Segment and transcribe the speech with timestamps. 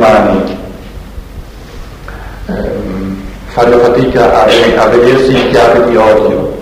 [0.00, 0.56] umani
[2.46, 6.58] ehm, fanno fatica a, a vedersi in chiave di odio.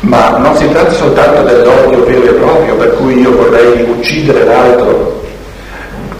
[0.00, 5.20] Ma non si tratta soltanto dell'odio vero e proprio, per cui io vorrei uccidere l'altro.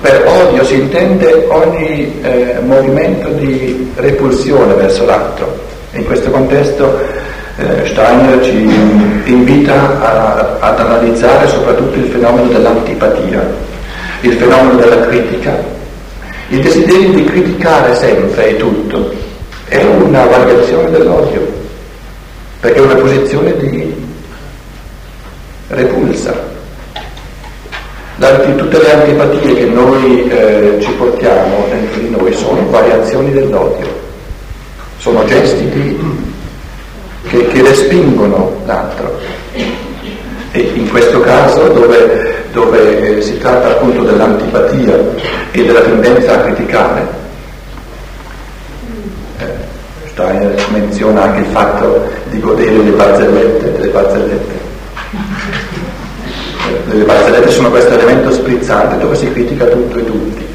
[0.01, 5.59] Per odio si intende ogni eh, movimento di repulsione verso l'altro.
[5.93, 7.12] In questo contesto
[7.85, 13.47] Steiner ci invita a, ad analizzare soprattutto il fenomeno dell'antipatia,
[14.23, 15.81] il fenomeno della critica.
[16.49, 19.13] Il desiderio di criticare sempre e tutto
[19.69, 21.47] è una variazione dell'odio,
[22.61, 23.95] perché è una posizione di
[25.69, 26.51] repulsa.
[28.57, 33.87] tutte le antipatie che noi eh, ci portiamo dentro di noi sono variazioni dell'odio,
[34.99, 36.12] sono gesti di
[37.33, 39.19] che, che respingono l'altro.
[40.53, 44.95] E in questo caso, dove, dove eh, si tratta appunto dell'antipatia
[45.51, 47.07] e della tendenza a criticare,
[49.39, 49.45] eh,
[50.09, 54.61] Steiner menziona anche il fatto di godere le barzellette, delle barzellette.
[56.85, 60.51] Le barzellette sono questo elemento sprizzante dove si critica tutto e tutti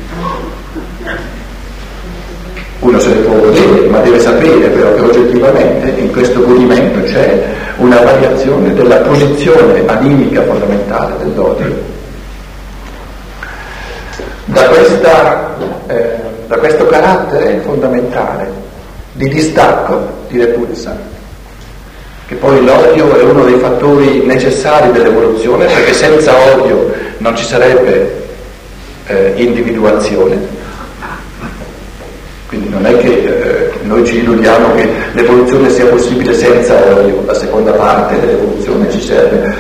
[2.87, 4.86] uno se ne può godere, ma deve sapere però
[5.17, 7.43] oggettivamente in questo godimento c'è
[7.77, 11.95] una variazione della posizione animica fondamentale dell'odio.
[14.45, 15.55] Da, questa,
[15.87, 16.15] eh,
[16.47, 18.49] da questo carattere fondamentale
[19.13, 20.97] di distacco, di repulsa,
[22.27, 28.25] che poi l'odio è uno dei fattori necessari dell'evoluzione, perché senza odio non ci sarebbe
[29.07, 30.37] eh, individuazione,
[32.47, 37.33] quindi non è che eh, noi ci illudiamo che l'evoluzione sia possibile senza odio, la
[37.33, 39.55] seconda parte dell'evoluzione ci serve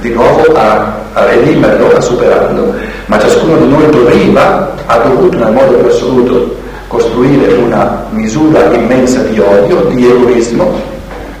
[0.00, 2.74] di nuovo a, a redimerlo, a superarlo,
[3.06, 6.56] ma ciascuno di noi doveva, ha dovuto nel modo più assoluto
[6.88, 10.80] costruire una misura immensa di odio, di egoismo,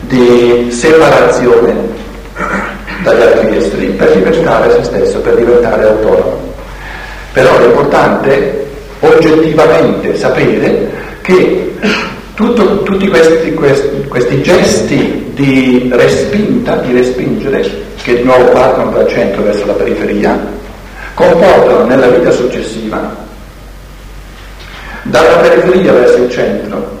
[0.00, 1.74] di separazione
[3.02, 6.54] dagli altri esseri per diventare se stesso, per diventare autonomo.
[7.32, 8.66] Però è importante
[9.00, 10.90] oggettivamente sapere
[11.22, 11.74] che
[12.38, 17.68] tutto, tutti questi, questi, questi, gesti di respinta, di respingere,
[18.00, 20.38] che di nuovo partono dal centro verso la periferia,
[21.14, 23.12] comportano nella vita successiva,
[25.02, 26.98] dalla periferia verso il centro,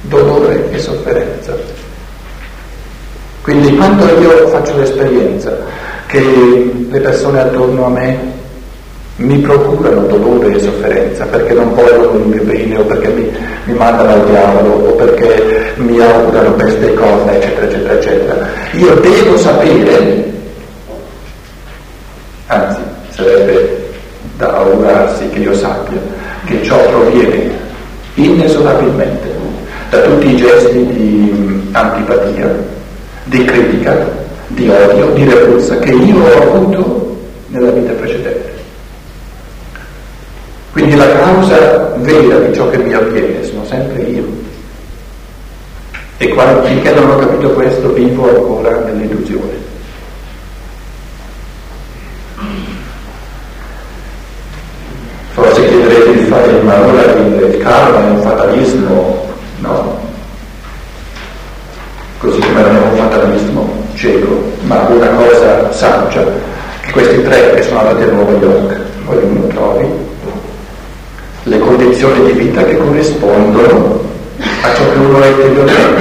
[0.00, 1.54] dolore e sofferenza.
[3.42, 5.54] Quindi quando io faccio l'esperienza
[6.06, 8.40] che le persone attorno a me
[9.22, 13.30] mi procurano dolore e sofferenza perché non vogliono il mio bene o perché mi,
[13.64, 18.48] mi mandano al diavolo o perché mi augurano peste e corna eccetera eccetera eccetera.
[18.72, 20.32] Io devo sapere
[22.46, 23.90] anzi sarebbe
[24.36, 25.98] da augurarsi che io sappia
[26.44, 27.50] che ciò proviene
[28.14, 29.30] inesorabilmente
[29.90, 32.54] da tutti i gesti di antipatia
[33.24, 37.16] di critica di odio di repulsa che io ho avuto
[37.48, 38.51] nella vita precedente
[40.72, 44.24] quindi la causa vera di ciò che mi avviene sono sempre io.
[46.16, 49.60] E quando, finché non ho capito questo vivo ancora nell'illusione.
[55.32, 59.26] Forse chiederete di fare ma allora il karma è un fatalismo,
[59.58, 60.00] no?
[62.18, 66.24] Così come non è un fatalismo cieco, ma una cosa saggia,
[66.80, 70.01] che questi tre che sono andati a Nuova York, poi uno trovi,
[71.52, 74.00] le condizioni di vita che corrispondono
[74.38, 76.00] a ciò che uno è interiormente.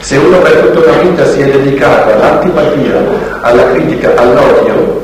[0.00, 5.00] Se uno per tutta una vita si è dedicato all'antipatia, alla critica, all'odio,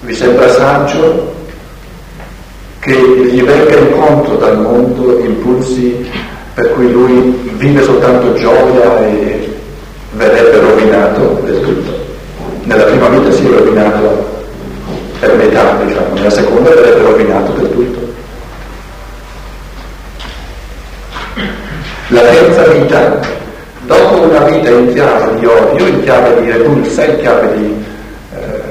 [0.00, 1.32] vi sembra saggio
[2.80, 6.10] che gli venga incontro dal mondo impulsi
[6.54, 9.48] per cui lui vive soltanto gioia e
[10.12, 11.98] verrebbe rovinato del tutto.
[12.64, 14.38] Nella prima vita si è rovinato
[15.20, 18.09] per metà, diciamo, nella seconda verrebbe rovinato del tutto.
[22.12, 23.20] La terza vita,
[23.86, 27.84] dopo una vita in chiave di odio, in chiave di repulsa, in chiave di,
[28.34, 28.62] eh,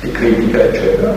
[0.00, 1.14] di critica, eccetera,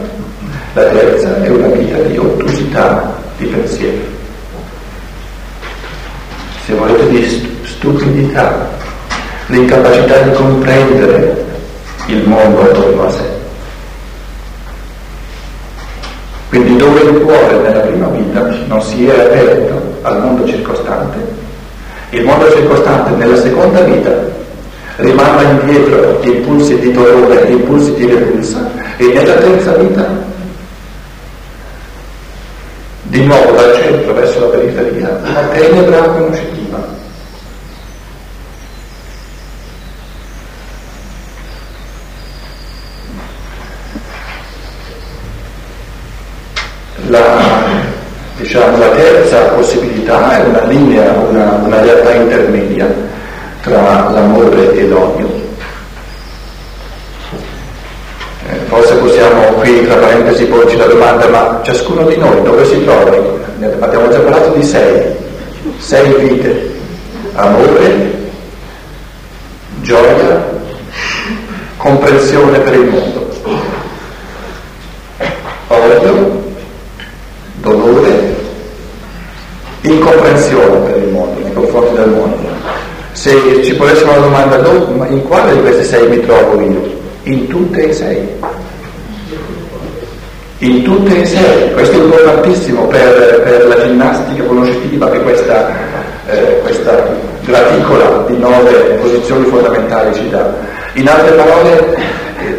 [0.74, 4.04] la terza è una vita di ottusità di pensiero.
[6.66, 8.72] Se volete di stupidità,
[9.46, 11.46] l'incapacità di comprendere
[12.08, 13.24] il mondo attorno a sé.
[16.50, 21.18] Quindi dove il cuore nella prima vita non si è aperto al mondo circostante,
[22.12, 24.14] il mondo circostante nella seconda vita
[24.98, 30.34] rimanda indietro gli impulsi di dolore, gli impulsi di repulsa e nella terza vita
[33.02, 36.94] di nuovo dal centro verso la periferia, una tenebra conoscitiva.
[47.08, 47.84] La,
[48.38, 52.88] diciamo, la terza possibilità è una linea, una, una realtà intermedia
[53.62, 54.10] tra
[54.56, 55.44] l'amore e l'odio.
[58.48, 62.84] Eh, forse possiamo qui tra parentesi porci la domanda, ma ciascuno di noi dove si
[62.84, 63.12] trova?
[63.80, 65.16] Abbiamo già parlato di sei,
[65.78, 66.72] sei vite,
[67.34, 68.30] amore,
[69.82, 70.46] gioia,
[71.78, 73.30] comprensione per il mondo,
[75.68, 76.44] odio,
[77.62, 78.36] dolore,
[79.82, 80.85] incomprensione
[83.26, 84.58] Se ci ponessimo la domanda,
[85.08, 86.80] in quale di queste sei mi trovo io?
[87.24, 88.20] In tutte e sei
[90.60, 91.74] in tutte e sei.
[91.74, 95.70] Questo è importantissimo per, per la ginnastica conoscitiva che questa,
[96.28, 100.54] eh, questa graticola di nove posizioni fondamentali ci dà.
[100.94, 101.98] In altre parole,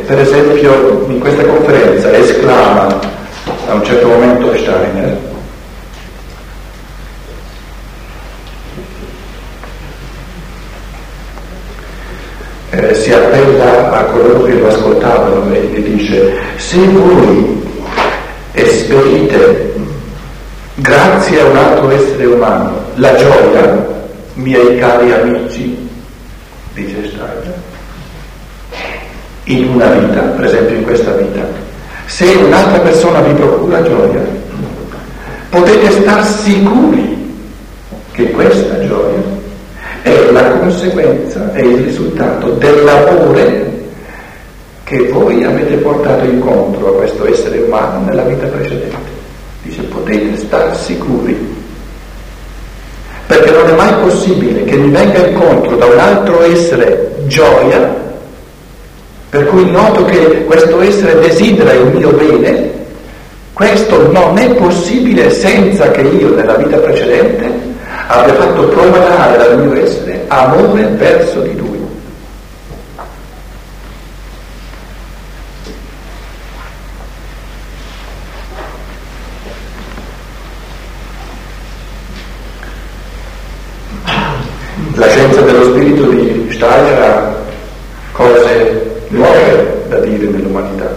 [0.05, 2.89] per esempio, in questa conferenza esclama
[3.69, 5.35] a un certo momento Steiner
[12.77, 17.65] eh, si appella a coloro che lo ascoltavano e, e dice se voi
[18.53, 19.75] esperite,
[20.75, 23.87] grazie a un altro essere umano, la gioia,
[24.35, 25.89] miei cari amici,
[26.75, 27.55] dice Steiner,
[29.45, 31.47] in una vita, per esempio in questa vita,
[32.07, 34.25] se un'altra persona vi procura gioia,
[35.49, 37.15] potete star sicuri
[38.13, 39.16] che questa gioia
[40.07, 43.75] è la conseguenza, è il risultato dell'amore
[44.85, 49.15] che voi avete portato incontro a questo essere umano nella vita precedente.
[49.63, 51.37] Dice potete stare sicuri,
[53.27, 57.93] perché non è mai possibile che mi venga incontro da un altro essere gioia,
[59.29, 62.71] per cui noto che questo essere desidera il mio bene,
[63.53, 67.66] questo non è possibile senza che io nella vita precedente
[68.07, 71.85] abbia fatto promanare dal mio essere amore verso di lui.
[84.95, 87.37] La scienza dello spirito di Steiner ha
[88.13, 90.95] cose nuove da dire nell'umanità.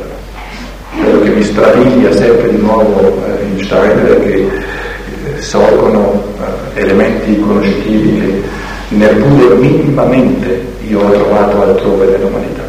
[0.97, 4.49] Quello che mi straviglia sempre di nuovo eh, in Steiner è che
[5.25, 6.28] eh, sorgono
[6.73, 8.41] elementi conoscitivi che
[8.95, 12.63] neppure minimamente io ho trovato altrove nell'umanità,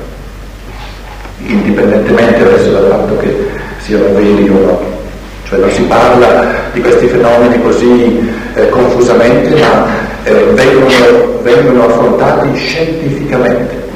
[1.47, 3.35] indipendentemente adesso dal fatto che
[3.79, 4.99] siano veri o no.
[5.45, 9.87] Cioè non si parla di questi fenomeni così eh, confusamente, ma
[10.23, 13.89] eh, vengono, vengono, affrontati scientificamente.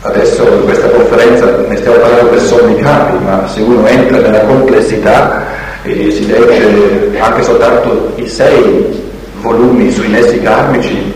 [0.00, 4.40] Adesso in questa conferenza ne stiamo parlando per sommi capi, ma se uno entra nella
[4.40, 5.44] complessità
[5.88, 9.06] e si legge anche soltanto i sei
[9.40, 11.12] volumi sui nessi karmici,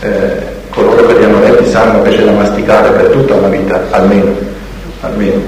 [0.00, 0.32] eh,
[0.70, 4.34] coloro che li hanno letti sanno che c'è da masticare per tutta una vita, almeno,
[5.02, 5.40] almeno.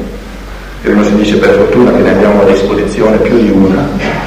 [0.82, 4.20] E uno si dice per fortuna che ne abbiamo a disposizione più di una.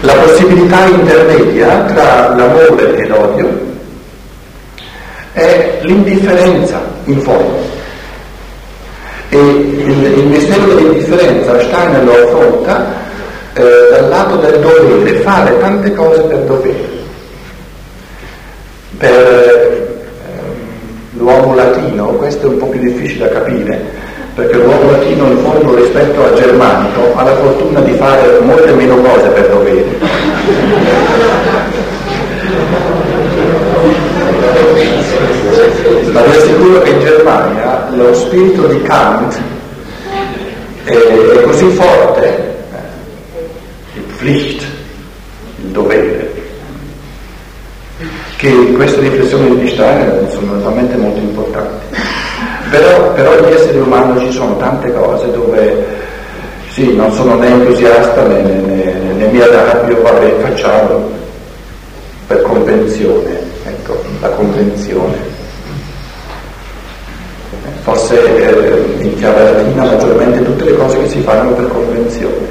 [0.00, 3.73] la possibilità intermedia tra l'amore e l'odio
[5.34, 7.72] è l'indifferenza in fondo.
[9.28, 12.86] E il, il mistero dell'indifferenza Steiner lo affronta
[13.52, 16.92] eh, dal lato del dovere, fare tante cose per dovere.
[18.96, 19.96] Per eh,
[21.14, 23.82] l'uomo latino questo è un po' più difficile da capire,
[24.36, 28.96] perché l'uomo latino in fondo rispetto al germanico ha la fortuna di fare molte meno
[28.98, 31.42] cose per dovere.
[36.14, 39.36] Ma vi assicuro che in Germania lo spirito di Kant
[40.84, 42.54] è, è così forte,
[43.94, 44.62] il Pflicht,
[45.56, 46.32] il dovere,
[48.36, 51.96] che queste riflessioni di Steiner sono veramente molto importanti.
[52.70, 55.84] Però, però gli esseri umani ci sono tante cose dove
[56.68, 61.10] sì, non sono né entusiasta né, né, né, né mi arrabbio, vabbè, facciamo
[62.28, 65.33] per convenzione, ecco, la convenzione.
[67.84, 72.46] Forse eh, in chiave latina maggiormente tutte le cose che si fanno per convenzione.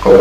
[0.00, 0.16] Come?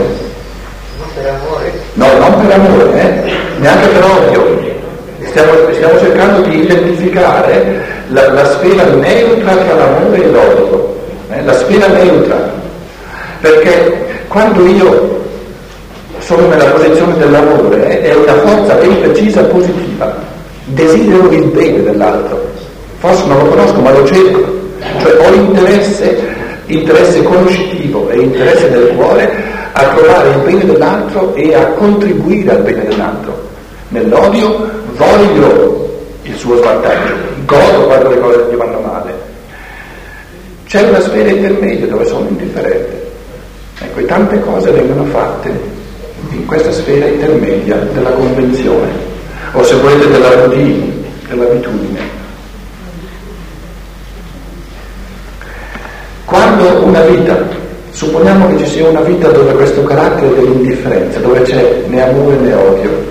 [0.97, 1.71] Non per amore.
[1.93, 3.31] No, non per amore, eh?
[3.59, 4.75] neanche per odio.
[5.23, 10.95] Stiamo, stiamo cercando di identificare la, la, sfera neutra tra l'amore e l'odio,
[11.29, 11.43] eh?
[11.43, 12.51] la sfera neutra.
[13.39, 15.25] Perché quando io
[16.19, 20.13] sono nella posizione dell'amore eh, è una forza ben precisa positiva,
[20.65, 22.55] desidero il bene dell'altro,
[22.97, 24.55] forse non lo conosco ma lo cerco,
[24.99, 26.17] cioè ho interesse,
[26.65, 29.31] interesse conoscitivo e interesse del cuore
[29.71, 33.45] a trovare il bene dell'altro e a contribuire al bene dell'altro.
[33.89, 37.13] Nell'odio voglio il suo svantaggio,
[37.45, 39.13] godo quando le cose gli vanno male.
[40.65, 43.05] C'è una sfera intermedia dove sono indifferente.
[43.79, 45.49] Ecco, e tante cose vengono fatte
[46.31, 48.89] in questa sfera intermedia della convenzione,
[49.53, 50.91] o se volete della routine,
[51.29, 51.96] dell'abitudine.
[56.27, 57.37] Quando una vita,
[57.91, 62.53] supponiamo che ci sia una vita dove questo carattere dell'indifferenza, dove c'è né amore né
[62.53, 63.05] odio,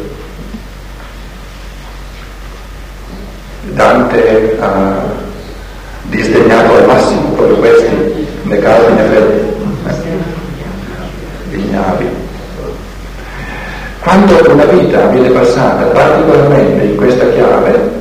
[3.71, 5.03] Dante ha
[6.03, 9.49] disdegnato al massimo proprio questi, né caldi né freddi,
[11.53, 12.09] eh, ignavi.
[14.01, 17.93] Quando una vita viene passata particolarmente in questa chiave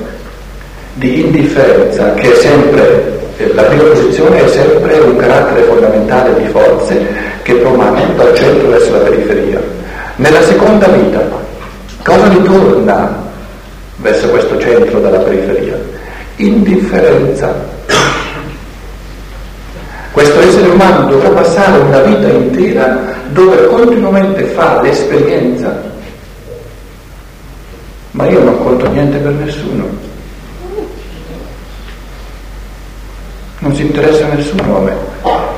[0.95, 3.14] di indifferenza, che è sempre
[3.54, 7.06] la prima posizione è sempre un carattere fondamentale di forze
[7.42, 9.62] che promanano dal centro verso la periferia.
[10.15, 11.22] Nella seconda vita,
[12.04, 13.24] cosa ritorna
[13.98, 15.77] verso questo centro dalla periferia?
[16.38, 17.54] Indifferenza.
[20.12, 22.98] Questo essere umano dovrà passare una vita intera
[23.32, 25.77] dove continuamente fa l'esperienza,
[28.12, 30.14] ma io non conto niente per nessuno.
[33.65, 34.95] Non si interessa a nessuno a me,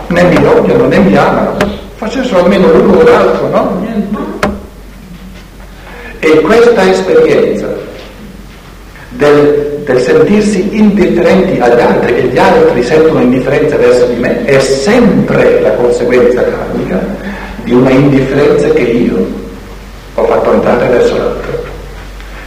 [0.08, 1.58] né mi odiano né mi amano,
[1.96, 3.80] facessero almeno l'uno o l'altro, no?
[3.82, 4.18] Niente.
[6.20, 7.68] E questa esperienza
[9.10, 14.58] del, del sentirsi indifferenti agli altri e gli altri sentono indifferenza verso di me è
[14.62, 17.06] sempre la conseguenza karmica
[17.66, 19.28] di una indifferenza che io
[20.16, 21.66] ho fatto andare verso l'altro.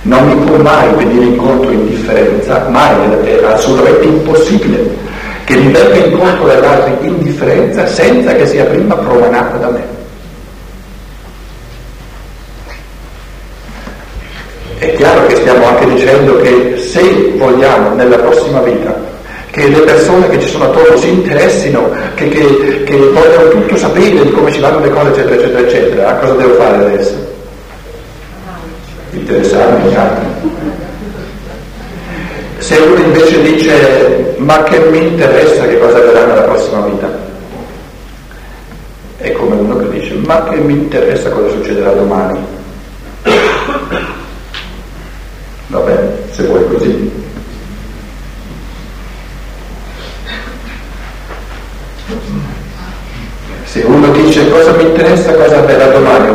[0.02, 5.08] Non mi può mai venire incontro indifferenza, mai, è assolutamente impossibile
[5.50, 9.82] che mi venga incontro ad altri indifferenza senza che sia prima promanata da me.
[14.78, 18.94] È chiaro che stiamo anche dicendo che se vogliamo nella prossima vita
[19.50, 24.22] che le persone che ci sono attorno si interessino, che, che, che vogliano tutto sapere
[24.22, 27.14] di come ci vanno le cose, eccetera, eccetera, eccetera, cosa devo fare adesso?
[29.10, 30.39] Interessarmi agli altri.
[32.60, 37.08] Se uno invece dice ma che mi interessa che cosa verrà nella prossima vita,
[39.16, 42.38] è come uno che dice ma che mi interessa cosa succederà domani.
[45.68, 47.10] Va bene, se vuoi così.
[53.64, 56.29] Se uno dice cosa mi interessa, cosa avverrà domani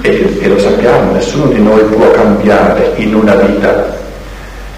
[0.00, 3.94] E, e lo sappiamo, nessuno di noi può cambiare in una vita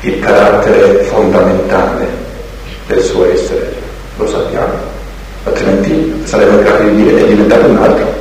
[0.00, 2.06] il carattere fondamentale
[2.86, 3.72] del suo essere,
[4.16, 4.74] lo sappiamo,
[5.44, 8.14] altrimenti saremmo in grado di dire è diventato un altro,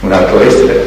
[0.00, 0.82] un altro essere.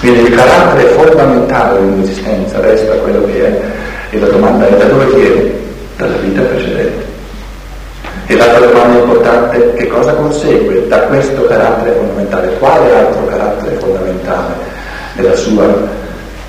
[0.00, 3.62] Quindi il carattere fondamentale dell'esistenza resta quello che è
[4.10, 5.50] e la domanda è da dove viene?
[5.96, 7.11] Dalla vita precedente.
[8.26, 12.56] E l'altra domanda importante, che cosa consegue da questo carattere fondamentale?
[12.58, 14.54] Quale altro carattere fondamentale
[15.14, 15.64] della sua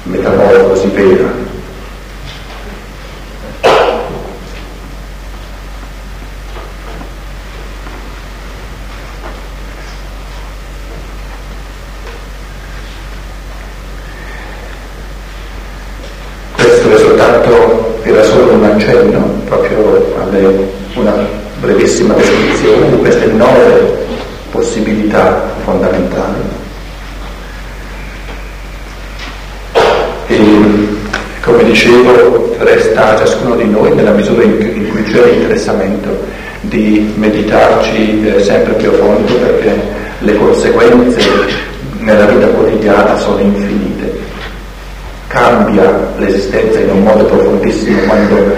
[0.03, 1.51] metamorfosi vera?
[16.55, 21.13] Questo è soltanto, era solo un accenno, proprio alle una
[21.59, 24.05] brevissima descrizione di queste nove
[24.51, 26.41] possibilità fondamentali.
[30.27, 30.37] E
[31.41, 36.09] come dicevo, resta a ciascuno di noi, nella misura in cui c'è l'interessamento,
[36.61, 39.81] di meditarci eh, sempre più a fondo perché
[40.19, 41.21] le conseguenze
[41.99, 44.21] nella vita quotidiana sono infinite.
[45.27, 48.55] Cambia l'esistenza in un modo profondissimo quando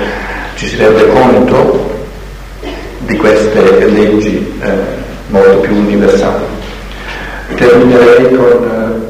[0.56, 1.94] ci si rende conto
[3.06, 4.70] di queste leggi eh,
[5.28, 6.44] molto più universali.
[7.56, 9.04] Terminerei con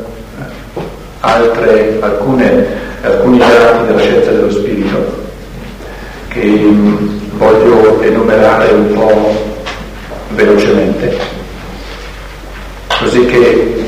[0.75, 0.83] eh,
[1.21, 2.67] altre, alcune,
[3.01, 5.23] alcuni dati della scienza dello spirito
[6.27, 9.53] che mh, mm, voglio enumerare un po'
[10.29, 11.17] velocemente,
[12.99, 13.87] così che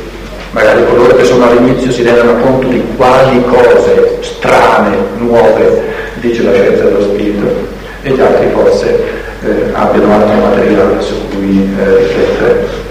[0.52, 6.54] magari coloro che sono all'inizio si rendano conto di quali cose strane, nuove dice la
[6.54, 7.46] scienza dello spirito
[8.02, 10.38] e gli altri forse eh, abbiano altro
[11.48, 12.86] cui eh, riflettere.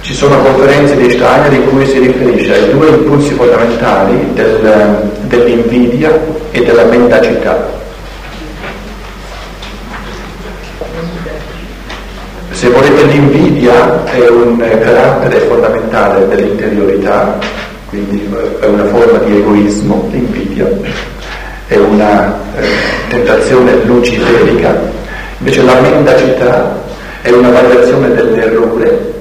[0.00, 6.12] Ci sono conferenze di Steiner in cui si riferisce ai due impulsi fondamentali del, dell'invidia
[6.50, 7.82] e della mendacità.
[12.50, 17.38] Se volete l'invidia è un carattere fondamentale dell'interiorità,
[17.88, 18.28] quindi
[18.60, 20.68] è una forma di egoismo, l'invidia
[21.66, 22.66] è una eh,
[23.08, 24.78] tentazione luciferica,
[25.38, 26.83] invece la mendacità
[27.24, 29.14] è una variazione dell'errore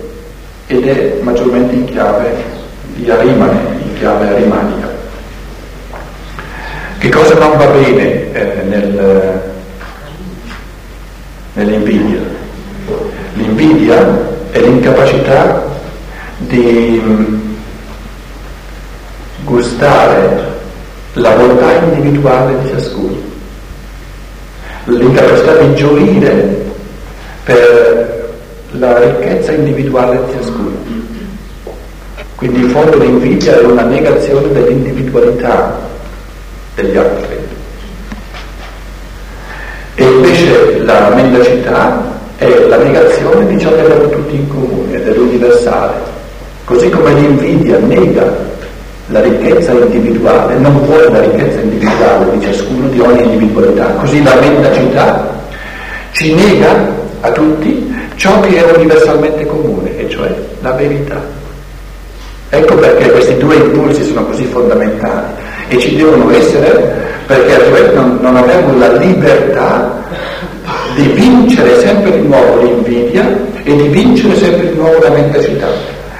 [0.67, 2.35] ed è maggiormente in chiave
[2.95, 4.91] di arimane, in chiave arimanica.
[6.97, 9.41] Che cosa non va bene eh, nel,
[11.53, 12.19] nell'invidia?
[13.35, 14.05] L'invidia
[14.51, 15.63] è l'incapacità
[16.39, 17.35] di mm,
[19.45, 20.51] gustare
[21.13, 23.21] la volontà individuale di ciascuno,
[24.87, 26.62] l'incapacità di gioire
[27.43, 28.31] per
[28.71, 30.75] la ricchezza individuale di ciascuno.
[32.35, 35.79] Quindi in fondo l'invidia è una negazione dell'individualità
[36.75, 37.37] degli altri.
[39.95, 42.01] E invece la mendacità
[42.37, 45.93] è la negazione di ciò che abbiamo tutti in comune, dell'universale.
[46.65, 48.51] Così come l'invidia nega
[49.07, 53.85] la ricchezza individuale, non vuole la ricchezza individuale di ciascuno, di ogni individualità.
[53.99, 55.41] Così la mendacità
[56.11, 61.21] ci nega a tutti ciò che è universalmente comune, e cioè la verità.
[62.49, 65.25] Ecco perché questi due impulsi sono così fondamentali
[65.69, 70.03] e ci devono essere perché altrimenti non, non abbiamo la libertà
[70.95, 73.25] di vincere sempre di nuovo l'invidia
[73.63, 75.67] e di vincere sempre di nuovo la mendacità.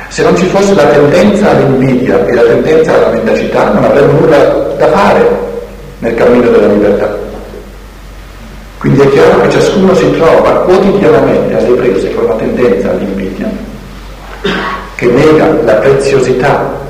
[0.08, 4.38] Se non ci fosse la tendenza all'invidia e la tendenza alla mendacità, non avremmo nulla
[4.78, 5.30] da fare
[6.00, 7.33] nel cammino della libertà.
[8.84, 13.50] Quindi è chiaro che ciascuno si trova quotidianamente alle prese con la tendenza all'invidia,
[14.96, 16.82] che nega la preziosità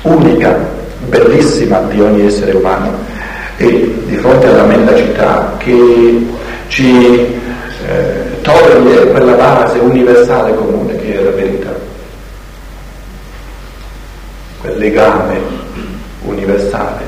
[0.00, 0.56] unica,
[1.00, 2.90] bellissima di ogni essere umano,
[3.58, 6.26] e di fronte alla mendacità che
[6.68, 11.74] ci eh, toglie quella base universale comune che è la verità.
[14.62, 15.38] Quel legame
[16.22, 17.04] universale,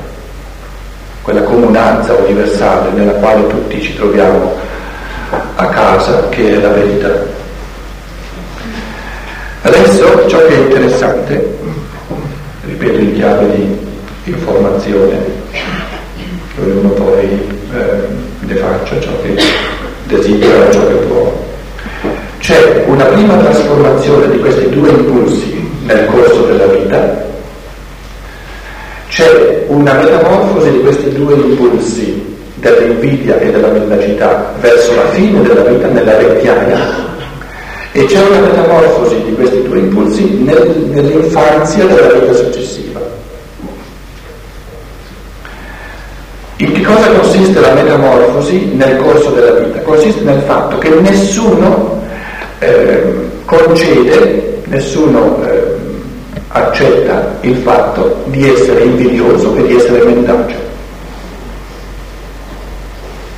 [1.21, 4.55] quella comunanza universale nella quale tutti ci troviamo
[5.55, 7.39] a casa, che è la verità.
[9.61, 11.57] Adesso ciò che è interessante,
[12.65, 13.77] ripeto in chiave di
[14.23, 15.17] informazione,
[16.55, 17.29] dove uno poi
[17.73, 18.07] eh,
[18.39, 19.35] ne faccia ciò che
[20.05, 21.49] desidera, ciò che può.
[22.39, 27.29] C'è una prima trasformazione di questi due impulsi nel corso della vita,
[29.11, 35.63] c'è una metamorfosi di questi due impulsi dell'invidia e della mendacità verso la fine della
[35.63, 37.09] vita nella vecchiaia
[37.91, 43.01] e c'è una metamorfosi di questi due impulsi nel, nell'infanzia della vita successiva.
[46.55, 49.81] In che cosa consiste la metamorfosi nel corso della vita?
[49.81, 52.01] Consiste nel fatto che nessuno
[52.59, 55.60] eh, concede, nessuno eh,
[56.51, 60.55] accetta il fatto di essere invidioso e di essere mendace.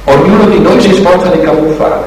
[0.06, 2.04] Ognuno di noi si sforza di camuffare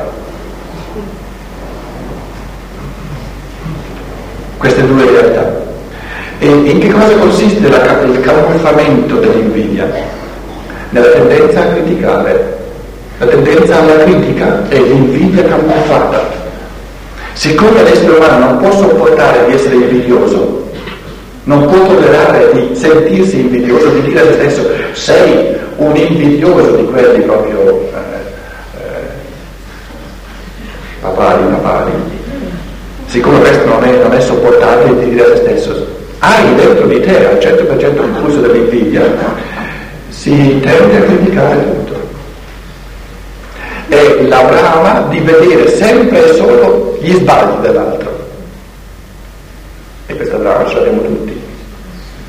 [4.59, 5.65] queste due realtà.
[6.39, 10.15] E in che cosa consiste la, il camuffamento dell'invidia?
[10.91, 12.55] nella tendenza a criticare.
[13.19, 16.45] La tendenza alla critica è l'invidia camuffata.
[17.33, 20.66] Siccome l'essere umano non può sopportare di essere invidioso,
[21.47, 26.85] non può tollerare di sentirsi invidioso, di dire a se stesso sei un invidioso di
[26.87, 29.07] quelli proprio eh, eh,
[31.01, 31.93] papali, papali.
[33.07, 35.87] Siccome questo non è, non è sopportabile di dire a se stesso,
[36.19, 39.05] hai dentro di te al 100% l'impulso dell'invidia,
[40.09, 41.95] si tende a criticare tutto.
[43.87, 48.17] È la brama di vedere sempre e solo gli sbagli dell'altro.
[50.07, 51.26] E questa brama ce l'abbiamo tutti.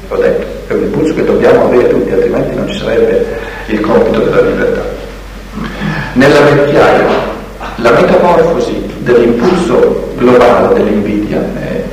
[0.10, 3.26] L'ho detto, è un impulso che dobbiamo avere tutti, altrimenti non ci sarebbe
[3.68, 4.82] il compito della libertà.
[6.14, 7.06] Nella vecchiaia,
[7.76, 11.84] la metamorfosi dell'impulso globale dell'invidia è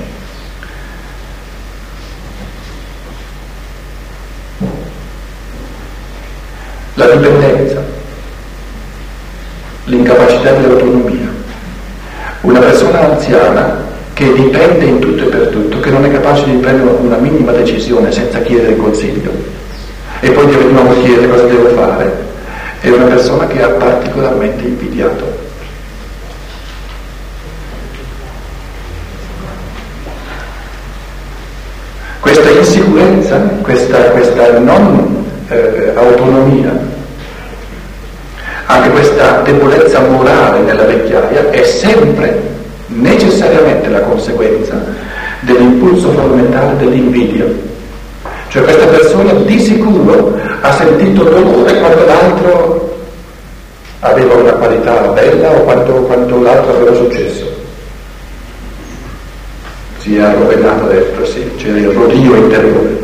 [6.94, 7.83] la dipendenza,
[9.85, 11.33] l'incapacità di autonomia.
[12.42, 15.81] Una persona anziana che dipende in tutto e per tutto,
[16.35, 19.31] capace di prendere una minima decisione senza chiedere consiglio
[20.20, 22.12] e poi deve di nuovo chiedere cosa devo fare,
[22.81, 25.42] è una persona che ha particolarmente invidiato.
[32.20, 36.92] Questa insicurezza, questa, questa non eh, autonomia.
[38.66, 42.40] Anche questa debolezza morale nella vecchiaia è sempre
[42.87, 45.05] necessariamente la conseguenza
[45.44, 47.46] dell'impulso fondamentale dell'invidia.
[48.48, 52.98] Cioè questa persona di sicuro ha sentito dolore quando l'altro
[54.00, 57.52] aveva una qualità bella o quando, quando l'altro aveva successo.
[59.98, 63.02] Si è rovinato dentro, sì, c'era il rodio interiore.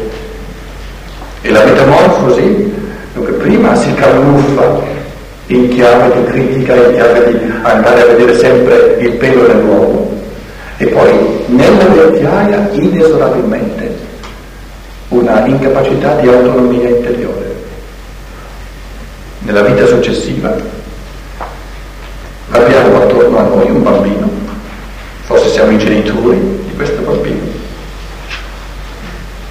[1.40, 2.72] E la metamorfosi,
[3.14, 4.82] dunque prima si camuffa
[5.46, 10.19] in chiave di critica, in chiave di andare a vedere sempre il pelo nell'uomo,
[10.80, 13.98] e poi nella vecchiaia inesorabilmente
[15.08, 17.54] una incapacità di autonomia interiore.
[19.40, 20.56] Nella vita successiva
[22.52, 24.30] abbiamo attorno a noi un bambino,
[25.24, 27.42] forse siamo i genitori di questo bambino,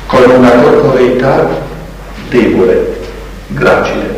[0.07, 1.47] con una corporeità
[2.29, 3.01] debole,
[3.49, 4.17] gracile.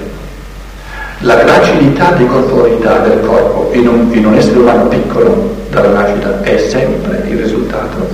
[1.20, 6.42] La gracilità di corporeità del corpo in un, in un essere umano piccolo dalla nascita
[6.44, 8.08] è sempre il risultato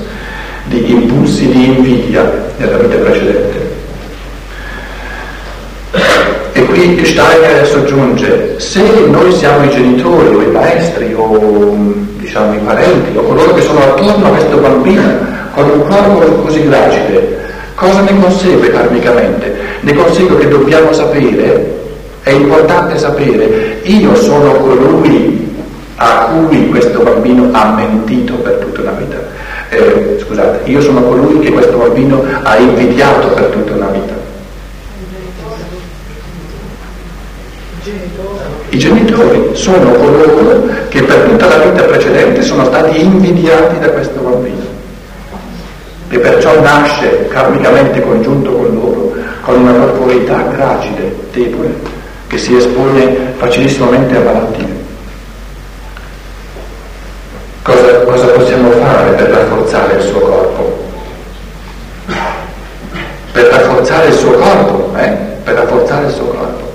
[0.66, 3.76] di impulsi di invidia nella vita precedente.
[6.54, 11.76] E qui Steiner soggiunge, se noi siamo i genitori o i maestri o
[12.18, 15.04] diciamo i parenti o coloro che sono attorno a questo bambino
[15.54, 17.46] con un corpo così gracile,
[17.78, 19.56] Cosa ne consegue karmicamente?
[19.82, 21.76] Ne consegue che dobbiamo sapere,
[22.24, 25.47] è importante sapere, io sono colui
[25.98, 29.18] a cui questo bambino ha mentito per tutta una vita.
[29.70, 34.26] Eh, scusate, io sono colui che questo bambino ha invidiato per tutta una vita.
[38.70, 44.20] I genitori sono coloro che per tutta la vita precedente sono stati invidiati da questo
[44.20, 44.66] bambino
[46.10, 51.74] e perciò nasce karmicamente congiunto con loro, con una corporeità gracile, debole,
[52.28, 54.77] che si espone facilissimamente a malattie.
[57.68, 60.86] Cosa, cosa possiamo fare per rafforzare il suo corpo?
[63.34, 65.18] Per rafforzare il suo corpo, eh?
[65.44, 66.72] Per rafforzare il suo corpo.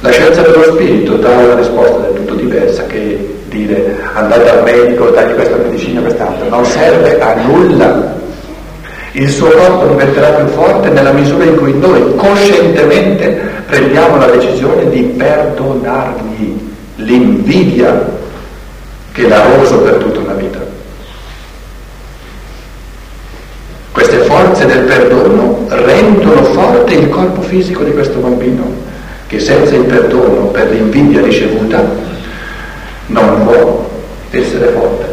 [0.00, 5.08] La scienza dello spirito dà una risposta del tutto diversa che dire andate al medico,
[5.08, 8.16] dagli questa medicina, quest'altra, non serve a nulla.
[9.12, 14.90] Il suo corpo diventerà più forte nella misura in cui noi coscientemente prendiamo la decisione
[14.90, 16.63] di perdonargli
[16.96, 18.22] l'invidia
[19.12, 20.58] che l'ha roso per tutta una vita.
[23.92, 28.64] Queste forze del perdono rendono forte il corpo fisico di questo bambino,
[29.28, 31.82] che senza il perdono per l'invidia ricevuta
[33.06, 33.88] non può
[34.30, 35.12] essere forte.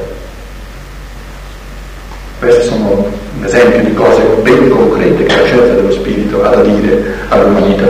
[2.39, 3.05] Questi sono
[3.37, 7.87] un esempio di cose ben concrete che la scienza dello spirito ha da dire all'umanità.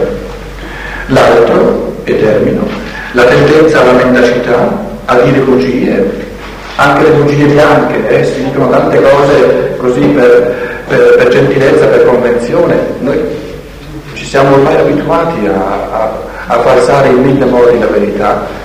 [1.08, 2.68] L'altro, e termino,
[3.12, 6.30] la tendenza alla mendacità, a dire bugie,
[6.76, 12.06] anche le bugie bianche, eh, si dicono tante cose così per, per, per, gentilezza, per
[12.06, 12.76] convenzione.
[13.00, 13.20] Noi
[14.14, 16.12] ci siamo ormai abituati a, a,
[16.48, 18.60] a falsare in mille modi la verità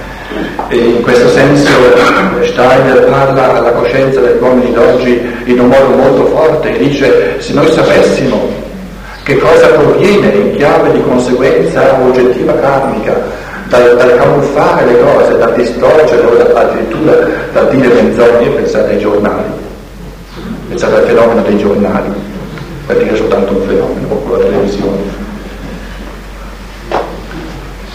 [0.69, 1.71] e in questo senso
[2.43, 7.53] Steiner parla alla coscienza degli uomini d'oggi in un modo molto forte e dice se
[7.53, 8.65] noi sapessimo
[9.23, 13.15] che cosa proviene in chiave di conseguenza oggettiva karmica
[13.69, 19.45] dal, dal camuffare le cose, dal distorcere o addirittura dal dire menzogne, pensate ai giornali,
[20.69, 22.13] pensate al fenomeno dei giornali,
[22.87, 25.25] per dire soltanto un fenomeno, o la televisione.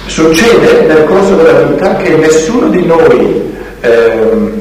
[0.08, 4.52] Succede nel corso della vita che nessuno di noi ehm,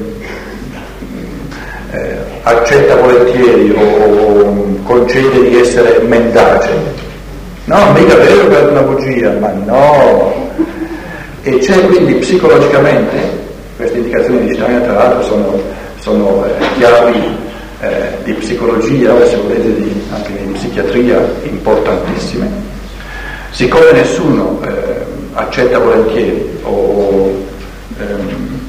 [1.90, 6.70] eh, accetta volentieri o concede di essere mendace.
[7.64, 10.49] No, mica vero per una bugia, ma no.
[11.42, 13.16] E c'è quindi psicologicamente,
[13.76, 15.58] queste indicazioni di Steiner tra l'altro sono,
[15.98, 17.36] sono eh, chiavi
[17.80, 17.88] eh,
[18.24, 22.46] di psicologia se volete di, anche di psichiatria importantissime,
[23.52, 24.70] siccome nessuno eh,
[25.32, 27.34] accetta volentieri o
[27.98, 28.60] ehm,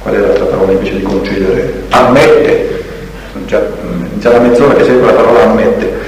[0.00, 1.82] qual è l'altra parola invece di concedere?
[1.88, 2.84] Ammette,
[3.46, 3.62] già,
[4.18, 6.00] già la mezz'ora che segue la parola ammette.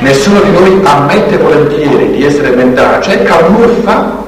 [0.00, 4.23] Nessuno di noi ammette volentieri di essere mendace, camuffa la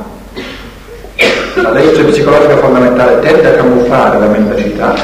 [1.86, 4.94] legge psicologica fondamentale tende a camuffare la mendacità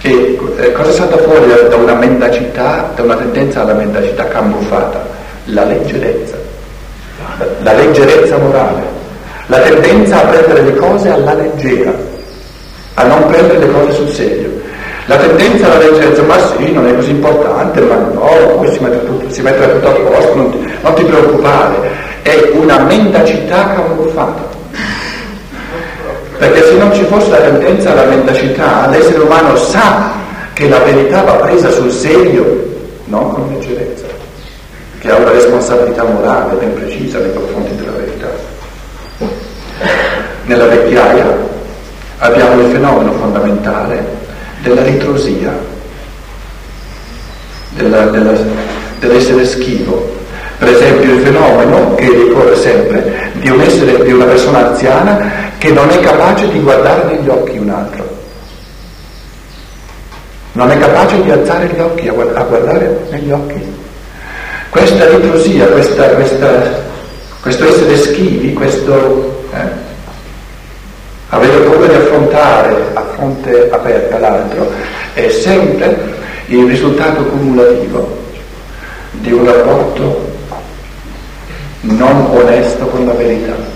[0.00, 5.06] e eh, cosa salta fuori da una mendacità, da una tendenza alla mendacità camuffata?
[5.46, 6.44] La leggerezza
[7.62, 8.82] la leggerezza morale,
[9.46, 11.92] la tendenza a prendere le cose alla leggera,
[12.94, 14.62] a non prendere le cose sul serio.
[15.06, 19.04] La tendenza alla leggerezza, ma sì, non è così importante, ma no, poi si mette
[19.04, 21.74] tutto, si mette tutto a posto, non ti, non ti preoccupare,
[22.22, 24.53] è una mendacità camuffata.
[26.44, 30.12] Perché se non ci fosse la tendenza alla mendacità, l'essere umano sa
[30.52, 32.70] che la verità va presa sul serio,
[33.06, 34.04] non con leggerezza
[34.98, 38.28] che ha una responsabilità morale ben precisa nei confronti della verità.
[40.44, 41.34] Nella vecchiaia
[42.18, 44.04] abbiamo il fenomeno fondamentale
[44.60, 45.50] della ritrosia,
[47.70, 48.32] della, della,
[48.98, 50.12] dell'essere schivo.
[50.58, 55.70] Per esempio il fenomeno che ricorre sempre di, un essere, di una persona anziana che
[55.70, 58.06] non è capace di guardare negli occhi un altro.
[60.52, 63.82] Non è capace di alzare gli occhi, a guardare negli occhi
[64.68, 66.82] questa ritrosia, questa, questa,
[67.40, 69.68] questo essere schivi, questo eh,
[71.30, 74.70] avere paura di affrontare a fronte aperta l'altro,
[75.14, 75.96] è sempre
[76.48, 78.22] il risultato cumulativo
[79.12, 80.30] di un rapporto
[81.80, 83.73] non onesto con la verità,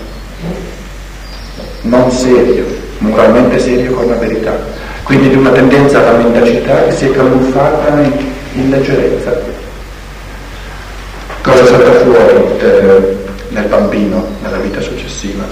[1.81, 2.65] non serio,
[2.99, 4.57] moralmente serio con la verità,
[5.03, 8.11] quindi di una tendenza alla mendacità che si è camuffata in,
[8.53, 9.57] in leggerezza.
[11.41, 13.17] Cosa salta fuori eh,
[13.49, 15.43] nel bambino, nella vita successiva?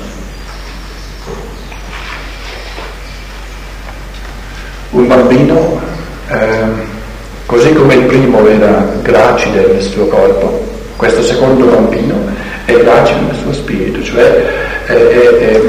[4.90, 5.82] Un bambino,
[6.28, 6.66] eh,
[7.46, 10.66] così come il primo era gracile nel suo corpo,
[10.98, 12.16] questo secondo bambino
[12.66, 15.62] è gracile nel suo spirito, cioè è, è, è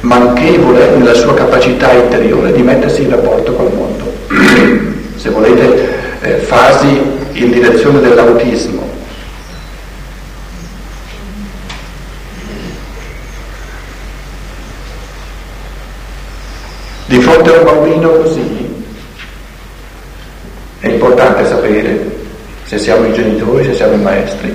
[0.00, 4.12] manchevole nella sua capacità interiore di mettersi in rapporto col mondo.
[5.16, 5.88] Se volete,
[6.20, 7.00] eh, fasi
[7.32, 8.96] in direzione dell'autismo,
[17.08, 18.84] Di fronte a un bambino così
[20.80, 22.16] è importante sapere,
[22.64, 24.54] se siamo i genitori, se siamo i maestri,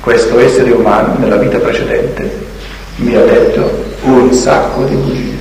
[0.00, 2.28] questo essere umano nella vita precedente
[2.96, 5.32] mi ha detto un sacco di bugie.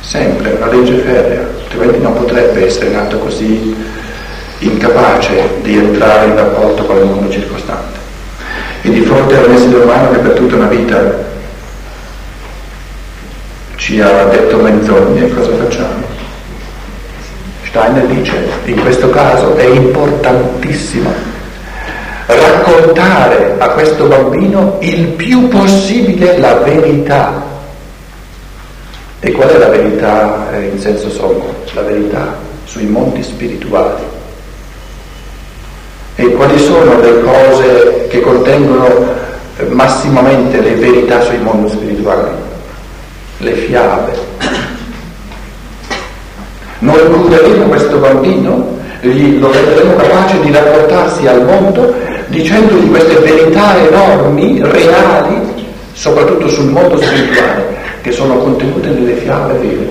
[0.00, 3.74] Sempre una legge ferrea, altrimenti non potrebbe essere nato così
[4.58, 7.98] incapace di entrare in rapporto con il mondo circostante.
[8.82, 11.24] E di fronte a un essere umano che per tutta una vita
[13.76, 16.04] ci ha detto menzogne, cosa facciamo?
[17.64, 21.35] Steiner dice, in questo caso è importantissimo
[22.26, 27.54] raccontare a questo bambino il più possibile la verità.
[29.20, 31.54] E qual è la verità eh, in senso sommo?
[31.72, 34.02] La verità sui mondi spirituali.
[36.16, 38.86] E quali sono le cose che contengono
[39.56, 42.30] eh, massimamente le verità sui mondi spirituali?
[43.38, 44.36] Le fiabe
[46.78, 51.94] noi cureremo questo bambino, gli, lo renderemo capace di rapportarsi al mondo
[52.28, 59.88] dicendogli queste verità enormi, reali, soprattutto sul mondo spirituale, che sono contenute nelle fiabe vere.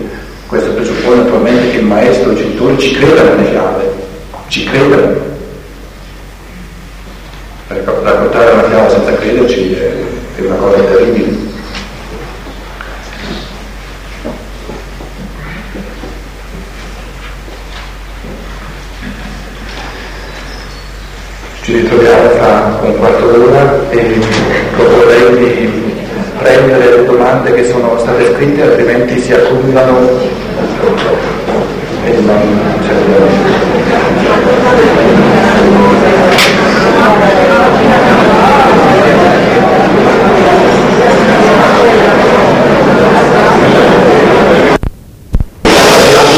[0.47, 3.93] Questo presuppone naturalmente che il maestro, il genitore ci creda nelle fiabe,
[4.47, 5.33] ci credano.
[7.67, 9.73] Raccontare una fiaba senza crederci
[10.35, 11.44] è una cosa terribile.
[21.65, 24.19] Ci ritroviamo fra un quarto d'ora e
[24.75, 25.95] proporrei di
[26.37, 29.97] prendere le domande che sono state scritte, altrimenti si accumulano.
[32.05, 32.93] E non c'è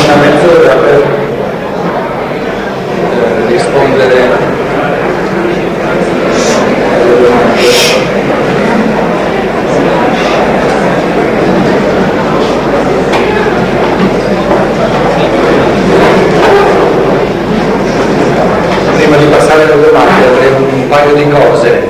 [0.06, 1.02] una mezz'ora per
[3.12, 4.56] eh, rispondere
[18.96, 21.88] Prima di passare alle domande avrei un paio di cose.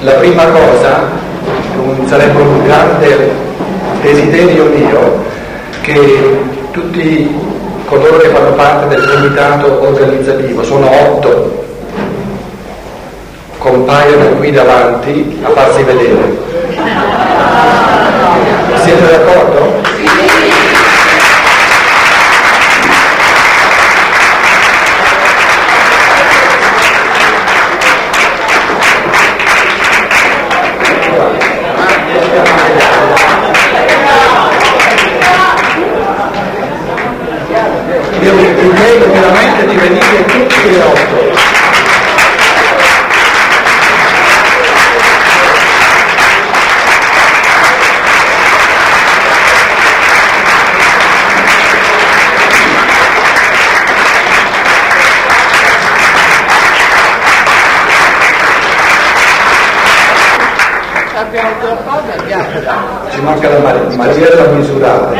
[0.00, 1.02] La prima cosa,
[1.82, 3.30] un, sarebbe un grande
[4.02, 5.24] desiderio mio,
[5.80, 6.38] che
[6.70, 7.34] tutti
[7.86, 11.64] coloro che fanno parte del comitato organizzativo, sono otto,
[13.58, 16.13] compaiono qui davanti a farsi vedere.
[62.34, 65.16] Ci manca la Maria da misurare.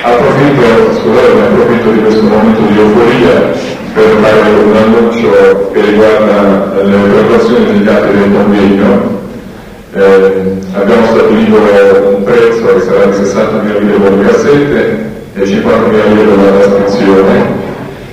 [0.00, 3.52] Approfitto, scusate, approfitto di questo momento di euforia
[3.92, 9.22] per fare un annuncio che riguarda le preparazioni degli atti del convegno.
[9.92, 11.56] Eh, abbiamo stabilito
[12.16, 17.63] un prezzo che sarà di 60.000 lire per cassette e 50.000 lire per la trascrizione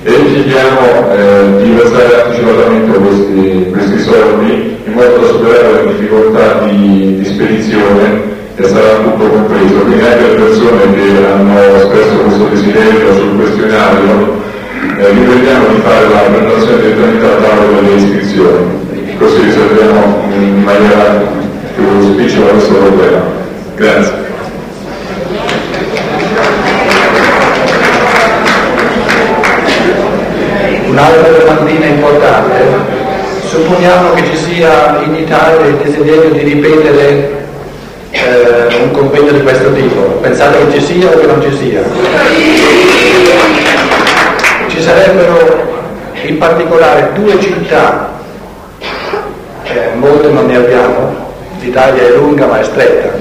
[0.03, 6.65] e chiediamo eh, di versare anticipatamente questi, questi soldi in modo da superare le difficoltà
[6.65, 12.45] di, di spedizione e sarà tutto compreso, quindi anche le persone che hanno espresso questo
[12.45, 14.41] desiderio sul questionario
[14.97, 21.21] eh, riprendiamo di fare la prenotazione direttamente al tavolo delle iscrizioni, così risolviamo in maniera
[21.75, 23.21] più spicciola questo problema.
[23.75, 24.20] Grazie.
[30.91, 32.65] Un'altra domandina importante,
[33.45, 37.45] supponiamo che ci sia in Italia il desiderio di ripetere
[38.09, 41.81] eh, un convegno di questo tipo, pensate che ci sia o che non ci sia?
[44.67, 45.79] Ci sarebbero
[46.23, 48.09] in particolare due città,
[49.63, 51.31] eh, molte non ne abbiamo,
[51.61, 53.17] l'Italia è lunga ma è stretta,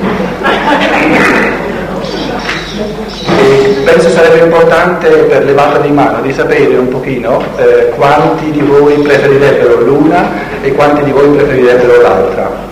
[3.93, 8.95] penso sarebbe importante per levata di mano di sapere un pochino eh, quanti di voi
[8.95, 10.29] preferirebbero l'una
[10.63, 12.69] e quanti di voi preferirebbero l'altra.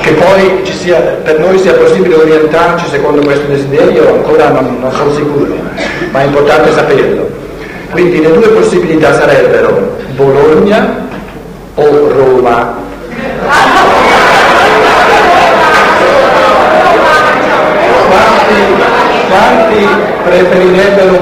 [0.00, 5.12] Che poi sia, per noi sia possibile orientarci secondo questo desiderio ancora non, non sono
[5.12, 5.54] sicuro,
[6.10, 7.30] ma è importante saperlo.
[7.90, 11.06] Quindi le due possibilità sarebbero Bologna
[11.74, 12.81] o Roma.
[19.32, 19.88] Quanti
[20.24, 21.16] preferirebbero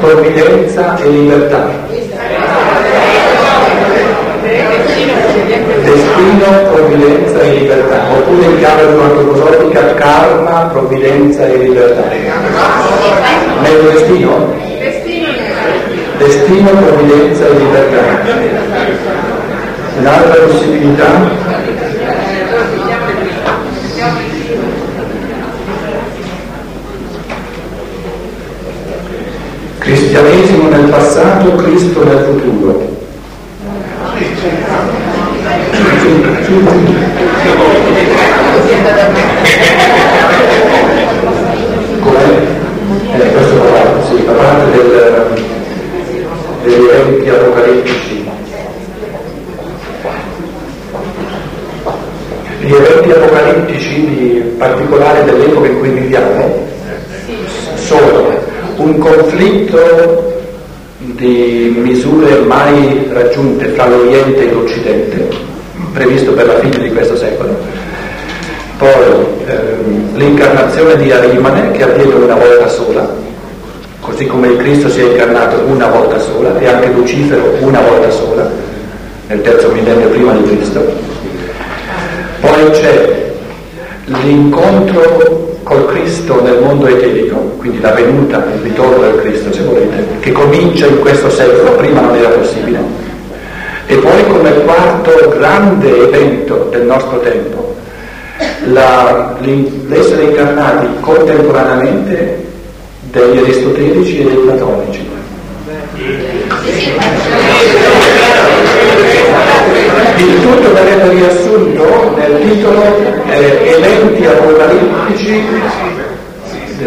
[0.00, 1.66] provvidenza e libertà.
[5.82, 8.04] Destino, provvidenza e libertà.
[8.12, 12.02] Oppure in chiave antroposofica karma, provvidenza e libertà.
[13.62, 14.54] Meglio destino?
[16.18, 18.02] Destino, provvidenza e libertà.
[19.98, 21.47] Un'altra possibilità?
[30.08, 32.96] Cristianesimo nel passato, Cristo nel futuro.
[42.00, 42.24] Com'è?
[43.16, 45.26] Eh, questo fa sì, fa parte del,
[46.62, 48.30] degli eventi apocalittici.
[52.60, 56.67] Gli eventi apocalittici, di particolare dell'epoca in cui viviamo,
[58.88, 60.36] un conflitto
[60.98, 65.28] di misure mai raggiunte fra l'Oriente e l'Occidente,
[65.92, 67.56] previsto per la fine di questo secolo,
[68.78, 68.90] poi
[69.46, 73.14] ehm, l'incarnazione di Arimane che avviene una volta sola,
[74.00, 78.10] così come il Cristo si è incarnato una volta sola e anche Lucifero una volta
[78.10, 78.50] sola,
[79.26, 80.80] nel terzo millennio prima di Cristo.
[82.40, 83.32] Poi c'è
[84.04, 87.27] l'incontro col Cristo nel mondo eterico,
[87.58, 92.00] quindi la venuta, il ritorno del Cristo se volete, che comincia in questo secolo, prima
[92.00, 92.78] non era possibile.
[93.86, 97.74] E poi come quarto grande evento del nostro tempo,
[98.72, 102.46] la- l'essere incarnati contemporaneamente
[103.10, 105.06] degli aristotelici e dei platonici.
[110.16, 112.82] Il tutto verrebbe riassunto nel titolo
[113.30, 115.42] eh, Eventi apocalittici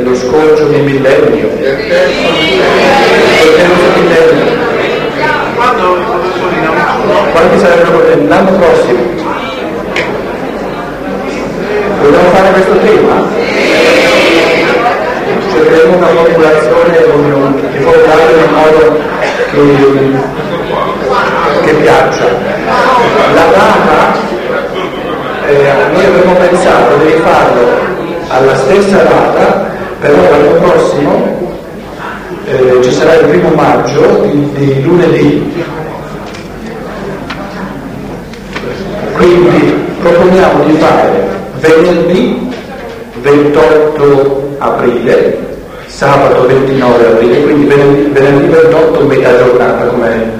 [0.02, 1.50] dello scorcio di millennio.
[1.58, 2.16] Del terzo
[3.96, 4.60] millennio.
[5.56, 9.00] Quando i professori in autunno Quanti sarebbero l'anno prossimo?
[12.02, 13.30] Vogliamo fare questo tema?
[15.52, 16.96] Cercheremo una formulazione,
[17.80, 19.00] formularlo in modo
[19.52, 19.66] che,
[21.66, 22.26] che piaccia.
[23.34, 24.20] La data,
[25.48, 27.92] eh, noi avremmo pensato di farlo
[28.32, 29.71] alla stessa data,
[30.02, 31.40] però l'anno prossimo
[32.46, 35.64] eh, ci sarà il primo maggio di, di lunedì
[39.22, 41.28] Quindi proponiamo di fare
[41.60, 42.50] venerdì
[43.22, 45.38] 28 aprile,
[45.86, 50.40] sabato 29 aprile, quindi venerdì, venerdì 28 metà giornata come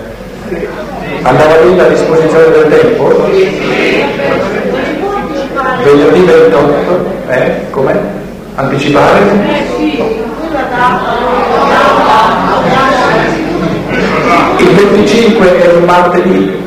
[1.22, 3.30] andava lì la disposizione del tempo?
[5.84, 7.52] Venerdì 28, eh?
[7.70, 8.21] Come?
[8.62, 9.20] Anticipare?
[14.58, 16.62] Il 25 è un martedì,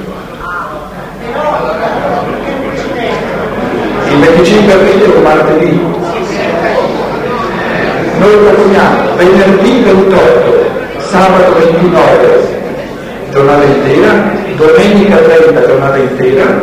[4.08, 5.80] il 25 aprile è un martedì.
[8.18, 12.60] Noi proponiamo venerdì 28, sabato 29,
[13.30, 16.60] giornata intera, domenica 30, giornata intera,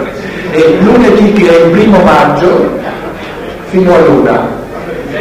[0.51, 2.79] e lunedì che è il primo maggio
[3.69, 4.60] fino a luna.
[5.11, 5.19] Va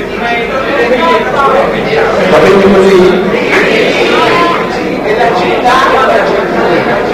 [2.39, 3.23] bene così?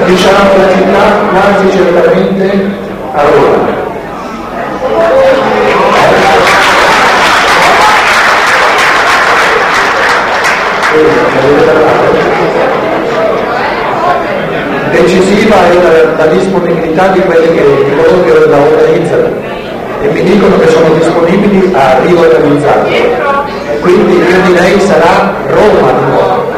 [0.05, 2.45] Diciamo la città quasi certamente
[3.13, 3.85] a Roma.
[14.91, 19.56] decisiva è la, la disponibilità di quelli che, di coloro che organizzano
[20.07, 23.45] e mi dicono che sono disponibili a riorganizzarlo.
[23.81, 26.55] Quindi io direi sarà Roma di nuovo.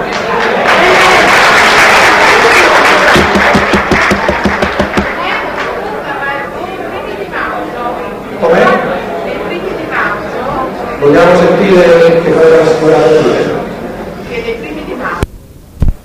[11.01, 13.57] Vogliamo sentire che cosa si vorrà dire?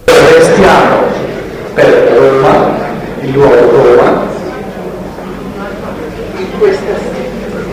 [0.06, 0.98] Restiamo
[1.74, 2.76] per Roma,
[3.22, 4.32] il luogo Roma.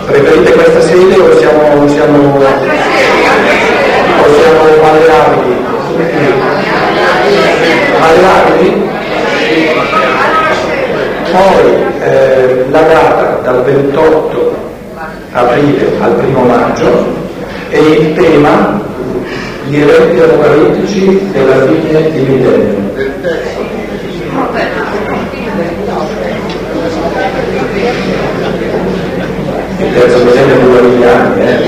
[0.06, 2.40] Preferite questa sede o siamo, siamo, o
[4.34, 5.56] siamo maleabili?
[8.00, 8.88] Maleabili?
[11.30, 11.64] Poi
[12.02, 14.56] eh, la data dal 28
[15.32, 17.06] aprile al 1 maggio
[17.68, 18.80] e il tema
[19.68, 22.88] gli eventi apocalittici della fine di millennio.
[29.78, 31.58] Il terzo millennio di 2000 anni, eh?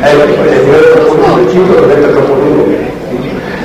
[0.00, 2.76] Ecco, è diventato il titolo diventa troppo lungo.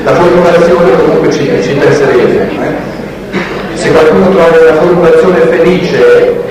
[0.03, 2.49] La formulazione comunque ci, ci interesserebbe.
[2.49, 3.77] Eh?
[3.77, 6.41] Se qualcuno trova una formulazione felice,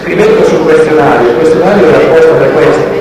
[0.00, 2.94] scrivetelo sul questionario, il questionario è apposta per questo.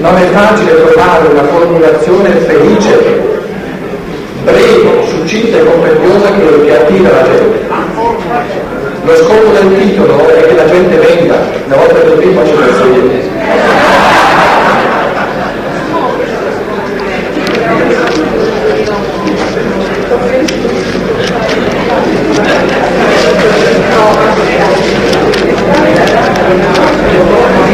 [0.00, 3.20] Non è facile trovare una formulazione felice,
[4.44, 7.66] breve, succinta e compendiosa che, che attira la gente.
[9.04, 11.36] Lo scopo del titolo è che la gente venga,
[11.66, 13.26] una volta che prima ci penso io.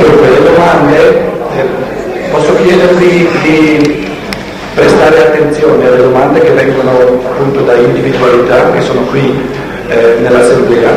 [0.00, 0.96] Dunque, le domande,
[1.56, 4.16] eh, posso chiedervi di
[5.26, 6.90] attenzione alle domande che vengono
[7.24, 9.34] appunto da individualità che sono qui
[9.88, 10.90] eh, nell'assemblea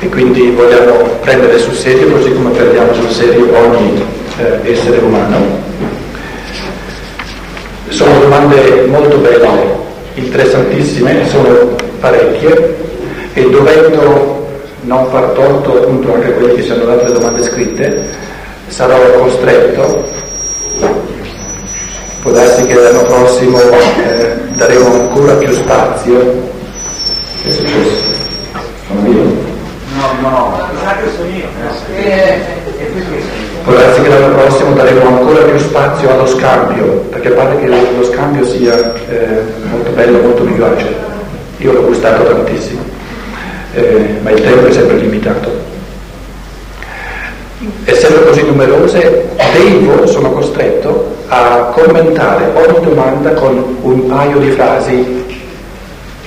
[0.00, 4.02] e quindi vogliamo prendere sul serio così come prendiamo sul serio ogni
[4.38, 5.66] eh, essere umano.
[7.88, 9.48] Sono domande molto belle,
[10.14, 12.76] interessantissime, sono parecchie
[13.32, 14.46] e dovendo
[14.82, 18.06] non far torto appunto anche a quelli che dato le domande scritte,
[18.68, 20.06] sarò costretto,
[22.22, 26.18] può darsi che l'anno prossimo eh, daremo ancora più spazio.
[27.42, 28.16] Che è successo?
[28.86, 29.22] Sono io?
[29.96, 31.46] No, no, sa che sono io.
[33.64, 38.04] Può darsi che l'anno prossimo daremo ancora più spazio allo scambio, perché pare che lo
[38.04, 40.94] scambio sia eh, molto bello, molto vivace.
[41.58, 42.82] Io l'ho gustato tantissimo,
[43.74, 45.66] eh, ma il tempo è sempre limitato.
[47.84, 55.24] Essendo così numerose, devo, sono costretto a commentare ogni domanda con un paio di frasi,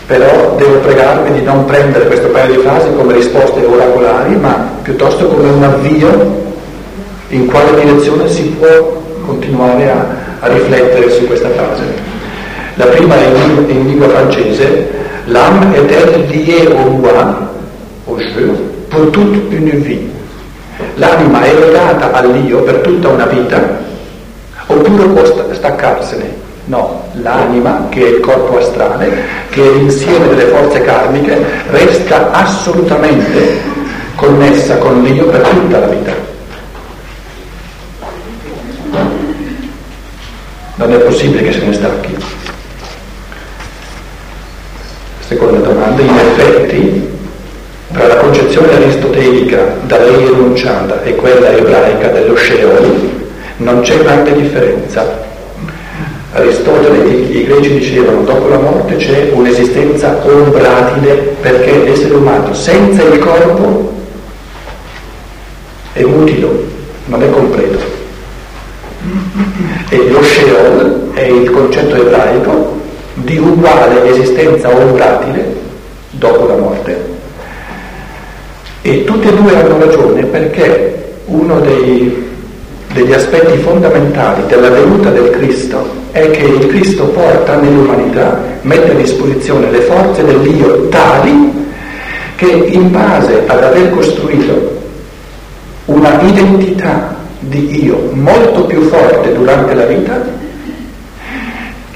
[0.06, 5.28] però devo pregarvi di non prendere questo paio di frasi come risposte oracolari, ma piuttosto
[5.28, 6.50] come un avvio
[7.30, 10.06] in quale direzione si può continuare a,
[10.42, 11.84] a riflettere su questa frase.
[12.76, 14.90] La prima è in, in lingua francese,
[15.26, 17.50] l'âme est-elle liée au moi,
[18.06, 18.52] au jeu,
[18.90, 20.10] pour toute une vie.
[20.96, 23.90] L'anima è legata all'io per tutta una vita,
[24.72, 26.50] oppure può staccarsene?
[26.66, 33.60] No, l'anima, che è il corpo astrale, che è l'insieme delle forze karmiche, resta assolutamente
[34.16, 36.14] connessa con l'io per tutta la vita.
[40.76, 42.16] Non è possibile che se ne stacchi.
[45.20, 47.10] Seconda domanda, in effetti,
[47.92, 52.61] tra la concezione aristotelica da lei enunciata e quella ebraica dello Sheol
[53.72, 55.30] non c'è grande differenza.
[56.34, 63.04] Aristotele e i greci dicevano dopo la morte c'è un'esistenza ombratile perché l'essere umano senza
[63.04, 63.94] il corpo
[65.94, 66.64] è mutilo,
[67.06, 67.80] non è completo.
[69.90, 72.80] E lo Sheol è il concetto ebraico
[73.16, 75.56] di uguale esistenza ombratile
[76.12, 77.10] dopo la morte.
[78.84, 82.31] E tutte e due hanno ragione perché uno dei,
[82.94, 88.96] degli aspetti fondamentali della venuta del Cristo è che il Cristo porta nell'umanità, mette a
[88.96, 91.70] disposizione le forze dell'io tali
[92.36, 94.80] che in base ad aver costruito
[95.86, 100.22] una identità di io molto più forte durante la vita,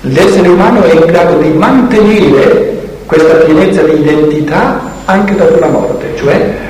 [0.02, 2.74] l'essere umano è in grado di mantenere
[3.06, 6.65] questa pienezza di identità anche dopo la morte, cioè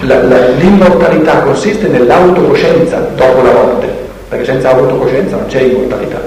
[0.00, 3.88] la, la, l'immortalità consiste nell'autocoscienza dopo la morte,
[4.28, 6.20] perché senza autocoscienza non c'è immortalità.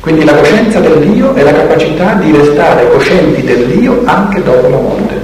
[0.00, 5.14] Quindi la coscienza dell'io è la capacità di restare coscienti dell'io anche dopo la morte.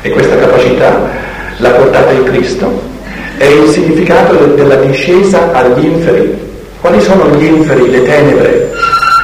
[0.00, 0.98] E questa capacità
[1.58, 2.92] l'ha portata in Cristo.
[3.36, 6.38] È il significato de- della discesa agli inferi.
[6.80, 8.70] Quali sono gli inferi, le tenebre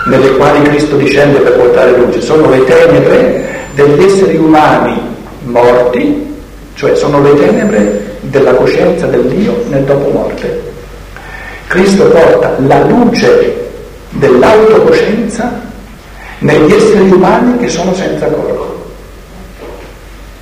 [0.06, 2.20] nelle quali Cristo discende per portare luce?
[2.20, 5.00] Sono le tenebre degli esseri umani
[5.44, 6.29] morti,
[6.80, 10.62] cioè sono le tenebre della coscienza dell'io nel dopo morte.
[11.66, 13.68] Cristo porta la luce
[14.08, 15.60] dell'autocoscienza
[16.38, 18.92] negli esseri umani che sono senza corpo.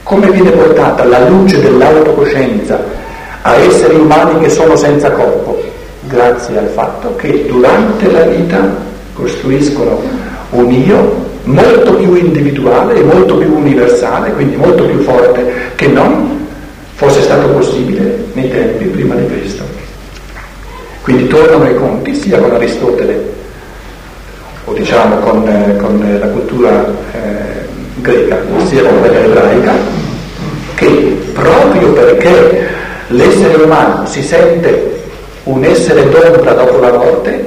[0.04, 2.84] Come viene portata la luce dell'autocoscienza
[3.42, 5.60] a esseri umani che sono senza corpo?
[6.02, 8.76] Grazie al fatto che durante la vita
[9.12, 10.00] costruiscono
[10.50, 16.27] un io molto più individuale e molto più universale, quindi molto più forte che non
[16.98, 19.62] fosse stato possibile nei tempi prima di Cristo.
[21.02, 23.34] Quindi tornano i conti sia con Aristotele
[24.64, 27.66] o diciamo con, eh, con la cultura eh,
[28.00, 29.72] greca, sia con quella ebraica,
[30.74, 32.66] che proprio perché
[33.06, 35.00] l'essere umano si sente
[35.44, 37.44] un essere d'ombra dopo la morte,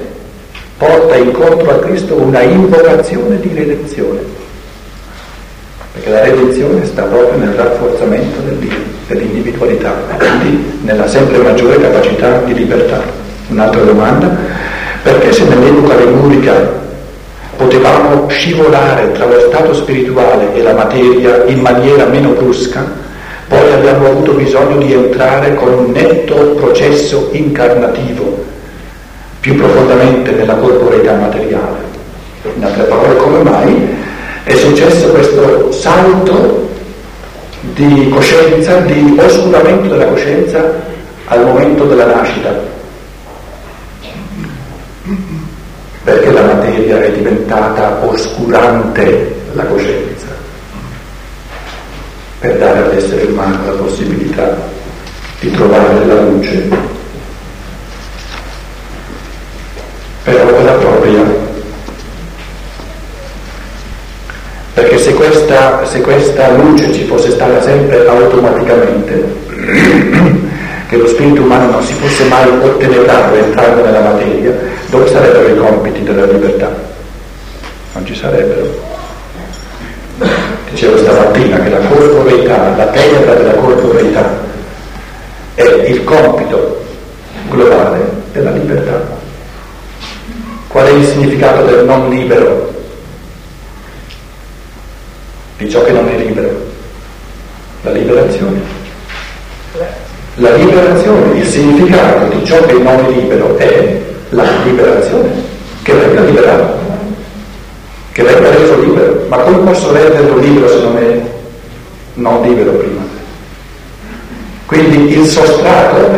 [0.78, 4.20] porta incontro a Cristo una invocazione di redenzione.
[5.92, 8.40] Perché la redenzione sta proprio nel rafforzamento
[9.08, 13.02] dell'individualità quindi nella sempre maggiore capacità di libertà.
[13.48, 14.30] Un'altra domanda,
[15.02, 16.80] perché se nell'epoca lemurica
[17.58, 22.86] potevamo scivolare tra lo stato spirituale e la materia in maniera meno brusca,
[23.48, 28.46] poi abbiamo avuto bisogno di entrare con un netto processo incarnativo
[29.42, 31.90] più profondamente nella corporeità materiale.
[32.56, 33.90] In altre parole, come mai
[34.44, 36.61] è successo questo salto
[37.62, 40.74] di coscienza, di oscuramento della coscienza
[41.26, 42.80] al momento della nascita?
[46.04, 50.28] perché la materia è diventata oscurante la coscienza,
[52.40, 54.58] per dare all'essere umano la possibilità
[55.40, 56.70] di trovare la luce
[60.24, 61.41] per opera propria.
[64.82, 69.24] Perché se questa, se questa luce ci fosse stata sempre automaticamente,
[70.90, 74.58] che lo spirito umano non si fosse mai ottenebrato entrando nella materia,
[74.90, 76.76] dove sarebbero i compiti della libertà?
[77.94, 78.66] Non ci sarebbero.
[80.72, 84.32] Dicevo stamattina che la corporeità, la tenebra della corporeità
[85.54, 86.84] è il compito
[87.52, 88.00] globale
[88.32, 89.00] della libertà.
[90.70, 92.71] Qual è il significato del non libero?
[95.62, 96.50] Di ciò che non è libero?
[97.84, 98.60] La liberazione.
[100.38, 105.30] La liberazione, il significato di ciò che non è libero è la liberazione,
[105.84, 106.80] che venga liberato,
[108.12, 109.26] che venga reso libero.
[109.28, 111.22] Ma come posso renderlo libero se non è
[112.16, 113.02] non libero prima?
[114.66, 116.10] Quindi il sostrato,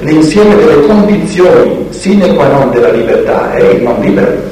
[0.00, 4.49] l'insieme delle condizioni sine qua non della libertà è il non libero.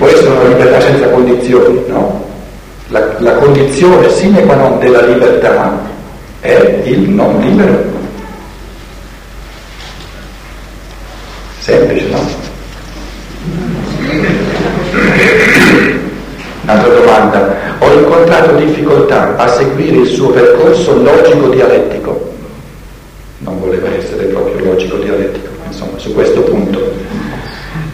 [0.00, 2.24] Può essere una libertà senza condizioni, no?
[2.88, 5.78] La, la condizione sine qua non della libertà
[6.40, 7.84] è il non libero.
[11.58, 12.26] Semplice, no?
[16.62, 17.58] Un'altra domanda.
[17.80, 22.32] Ho incontrato difficoltà a seguire il suo percorso logico-dialettico.
[23.40, 26.90] Non voleva essere proprio logico-dialettico, insomma, su questo punto.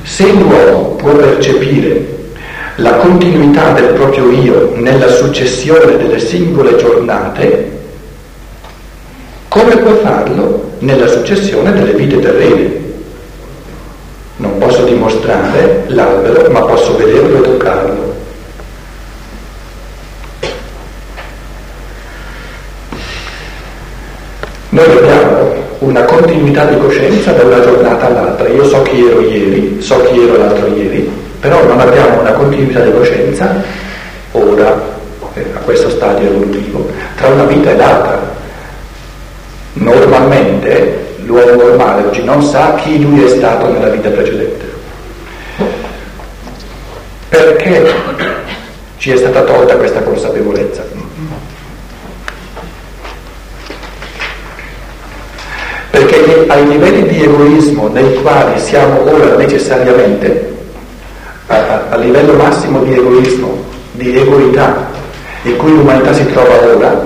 [0.05, 2.05] Se l'uomo può percepire
[2.77, 7.71] la continuità del proprio io nella successione delle singole giornate,
[9.47, 12.85] come può farlo nella successione delle vite terrene?
[14.39, 18.15] Non posso dimostrare l'albero, ma posso vederlo e toccarlo.
[24.71, 24.85] Noi
[26.17, 28.49] continuità di coscienza da una giornata all'altra.
[28.49, 31.09] Io so chi ero ieri, so chi ero l'altro ieri,
[31.41, 33.63] però non abbiamo una continuità di coscienza
[34.33, 34.83] ora,
[35.35, 38.35] eh, a questo stadio evolutivo, tra una vita e l'altra.
[39.75, 44.65] Normalmente l'uomo normale oggi non sa chi lui è stato nella vita precedente.
[47.29, 47.93] Perché
[48.97, 50.86] ci è stata tolta questa consapevolezza?
[56.49, 60.55] Ai livelli di egoismo nei quali siamo ora necessariamente,
[61.47, 63.57] a, a, livello massimo di egoismo,
[63.93, 64.87] di egoità
[65.43, 67.05] in cui l'umanità si trova ora,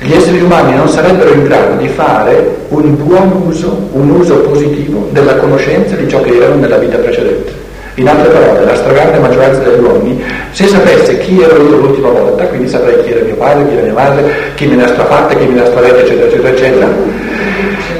[0.00, 5.08] gli esseri umani non sarebbero in grado di fare un buon uso, un uso positivo
[5.12, 7.52] della conoscenza di ciò che erano nella vita precedente.
[7.96, 10.20] In altre parole, la stragrande maggioranza degli uomini,
[10.50, 13.82] se sapesse chi ero io l'ultima volta, quindi saprei chi era mio padre, chi era
[13.82, 16.88] mia madre, chi me ne ha strafatte, chi me ne ha stravette, eccetera, eccetera, eccetera,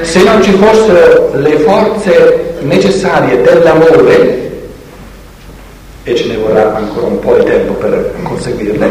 [0.05, 4.43] se non ci fossero le forze necessarie dell'amore,
[6.07, 8.91] e ce ne vorrà ancora un po' di tempo per conseguirle,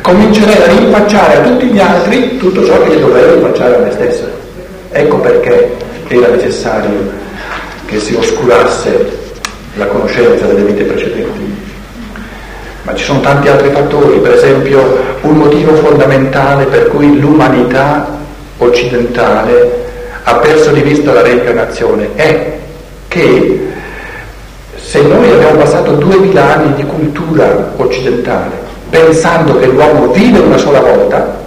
[0.00, 4.24] comincerei a rinfacciare a tutti gli altri tutto ciò che dovrei rinfacciare a me stesso.
[4.92, 5.74] Ecco perché
[6.06, 7.10] era necessario
[7.86, 9.20] che si oscurasse
[9.74, 11.60] la conoscenza delle vite precedenti.
[12.82, 18.18] Ma ci sono tanti altri fattori, per esempio un motivo fondamentale per cui l'umanità
[18.58, 19.81] occidentale
[20.24, 22.58] ha perso di vista la reincarnazione è
[23.08, 23.70] che
[24.76, 30.80] se noi abbiamo passato duemila anni di cultura occidentale pensando che l'uomo vive una sola
[30.80, 31.40] volta,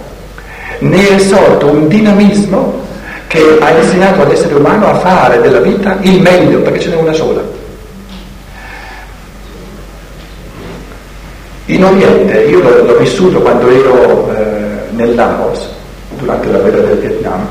[0.80, 2.82] ne è sorto un dinamismo
[3.28, 7.12] che ha insegnato all'essere umano a fare della vita il meglio, perché ce n'è una
[7.12, 7.40] sola.
[11.66, 15.68] In Oriente, io l'ho, l'ho vissuto quando ero eh, nel Laos,
[16.18, 17.46] durante la guerra del Vietnam,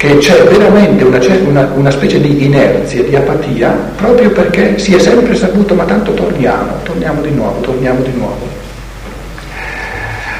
[0.00, 4.98] che c'è veramente una, una, una, specie di inerzia, di apatia, proprio perché si è
[4.98, 8.48] sempre saputo, ma tanto torniamo, torniamo di nuovo, torniamo di nuovo.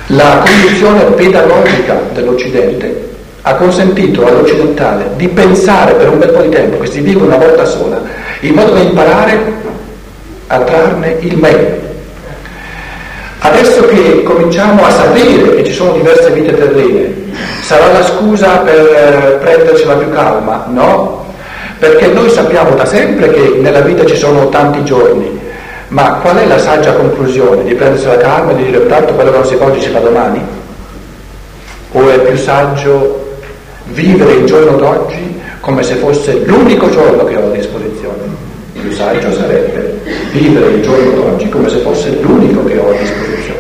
[0.07, 3.09] La condizione pedagogica dell'Occidente
[3.43, 7.37] ha consentito all'occidentale di pensare per un bel po' di tempo che si vive una
[7.37, 8.01] volta sola,
[8.41, 9.41] in modo da imparare
[10.47, 11.89] a trarne il meglio.
[13.41, 17.20] Adesso che cominciamo a sapere che ci sono diverse vite terrene,
[17.63, 20.67] sarà la scusa per eh, prendercela più calma?
[20.69, 21.27] No,
[21.79, 25.39] perché noi sappiamo da sempre che nella vita ci sono tanti giorni,
[25.89, 27.65] ma qual è la saggia conclusione?
[27.65, 29.99] Di prendersela calma e di dire tanto quello che non si fa oggi si fa
[29.99, 30.41] domani?
[31.93, 33.39] O è più saggio
[33.87, 38.41] vivere il giorno d'oggi come se fosse l'unico giorno che ho a disposizione?
[38.81, 40.01] più saggio sarebbe
[40.33, 43.60] vivere il giorno d'oggi come se fosse l'unico che ho a disposizione.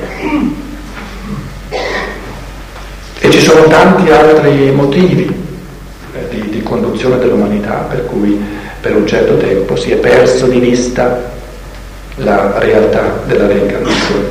[3.31, 5.33] Ci sono tanti altri motivi
[6.14, 8.37] eh, di, di conduzione dell'umanità per cui
[8.81, 11.31] per un certo tempo si è perso di vista
[12.16, 14.24] la realtà della reincarnazione.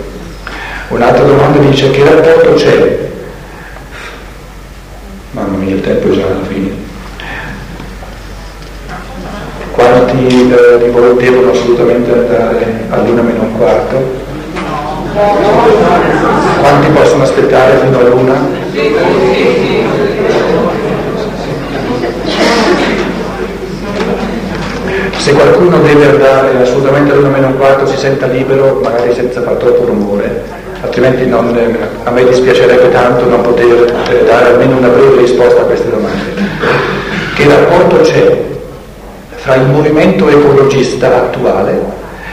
[0.90, 3.10] Un'altra domanda dice che rapporto c'è?
[5.32, 6.72] Mamma mia, il tempo è già alla fine.
[9.72, 14.28] Quanti eh, di voi devono assolutamente andare all'una meno un quarto?
[16.60, 18.59] Quanti possono aspettare fino all'una?
[25.18, 29.56] Se qualcuno deve andare assolutamente all'una meno un quarto si senta libero, magari senza far
[29.56, 30.44] troppo rumore,
[30.82, 31.58] altrimenti non,
[32.04, 36.42] a me dispiacerebbe tanto non poter eh, dare almeno una breve risposta a queste domande.
[37.36, 38.44] Che rapporto c'è
[39.44, 41.80] tra il movimento ecologista attuale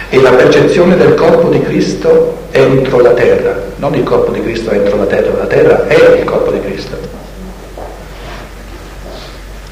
[0.09, 4.71] e la percezione del corpo di Cristo entro la terra, non il corpo di Cristo
[4.71, 6.97] entro la terra, la terra è il corpo di Cristo.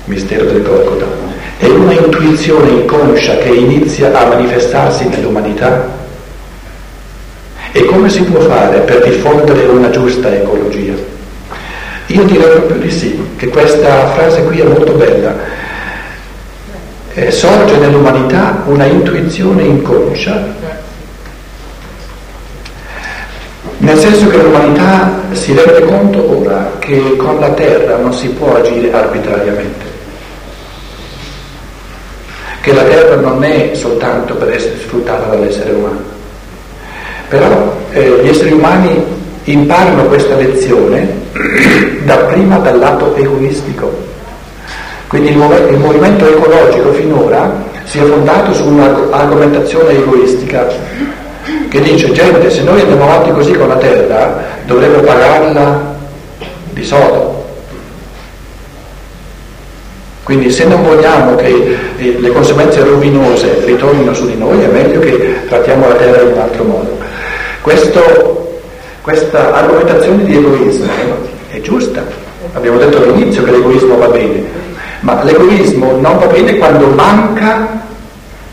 [0.07, 1.07] Mistero del Golgotha.
[1.57, 6.03] È una intuizione inconscia che inizia a manifestarsi nell'umanità.
[7.73, 10.93] E come si può fare per diffondere una giusta ecologia?
[12.09, 15.35] Io direi proprio di sì, che questa frase qui è molto bella
[17.15, 20.47] eh, sorge nell'umanità una intuizione inconscia,
[23.79, 28.57] nel senso che l'umanità si rende conto ora che con la terra non si può
[28.57, 29.85] agire arbitrariamente,
[32.61, 36.03] che la terra non è soltanto per essere sfruttata dall'essere umano,
[37.29, 41.23] però eh, gli esseri umani imparano questa lezione
[42.05, 44.14] dapprima dal lato egoistico
[45.15, 50.67] quindi il, mov- il movimento ecologico finora si è fondato su un'argomentazione egoistica
[51.69, 55.95] che dice gente se noi andiamo avanti così con la terra dovremmo pagarla
[56.71, 57.45] di soldo.
[60.25, 64.99] Quindi se non vogliamo che eh, le conseguenze rovinose ritornino su di noi è meglio
[64.99, 66.99] che trattiamo la terra in un altro modo.
[67.61, 68.63] Questo,
[69.01, 70.91] questa argomentazione di egoismo
[71.51, 72.03] è giusta.
[72.55, 74.65] Abbiamo detto all'inizio che l'egoismo va bene,
[75.05, 77.83] ma l'egoismo non va bene quando manca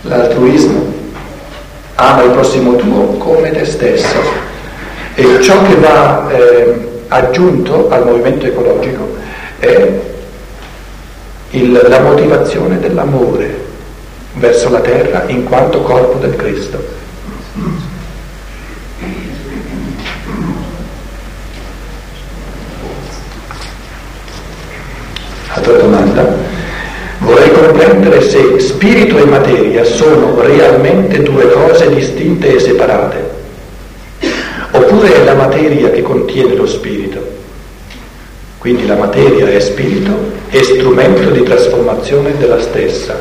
[0.02, 1.00] l'altruismo.
[1.96, 4.20] Ama il prossimo tuo come te stesso.
[5.16, 9.16] E ciò che va eh, aggiunto al movimento ecologico
[9.60, 10.00] è
[11.52, 13.70] il, la motivazione dell'amore
[14.34, 16.84] verso la terra in quanto corpo del Cristo.
[25.54, 26.34] Altra domanda.
[27.20, 33.30] Vorrei comprendere se spirito e materia sono realmente due cose distinte e separate,
[34.72, 37.40] oppure è la materia che contiene lo spirito.
[38.58, 43.20] Quindi la materia è spirito e strumento di trasformazione della stessa.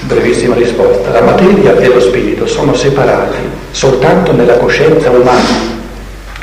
[0.00, 1.12] Brevissima risposta.
[1.12, 3.38] La materia e lo spirito sono separati
[3.70, 5.48] soltanto nella coscienza umana,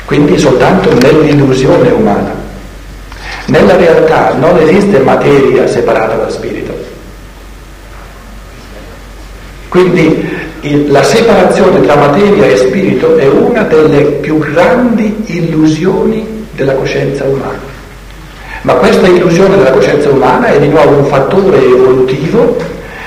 [0.06, 2.39] quindi soltanto nell'illusione umana.
[3.50, 6.72] Nella realtà non esiste materia separata da spirito.
[9.68, 10.28] Quindi
[10.60, 17.24] il, la separazione tra materia e spirito è una delle più grandi illusioni della coscienza
[17.24, 17.58] umana.
[18.62, 22.56] Ma questa illusione della coscienza umana è di nuovo un fattore evolutivo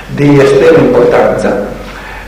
[0.08, 1.68] di estrema importanza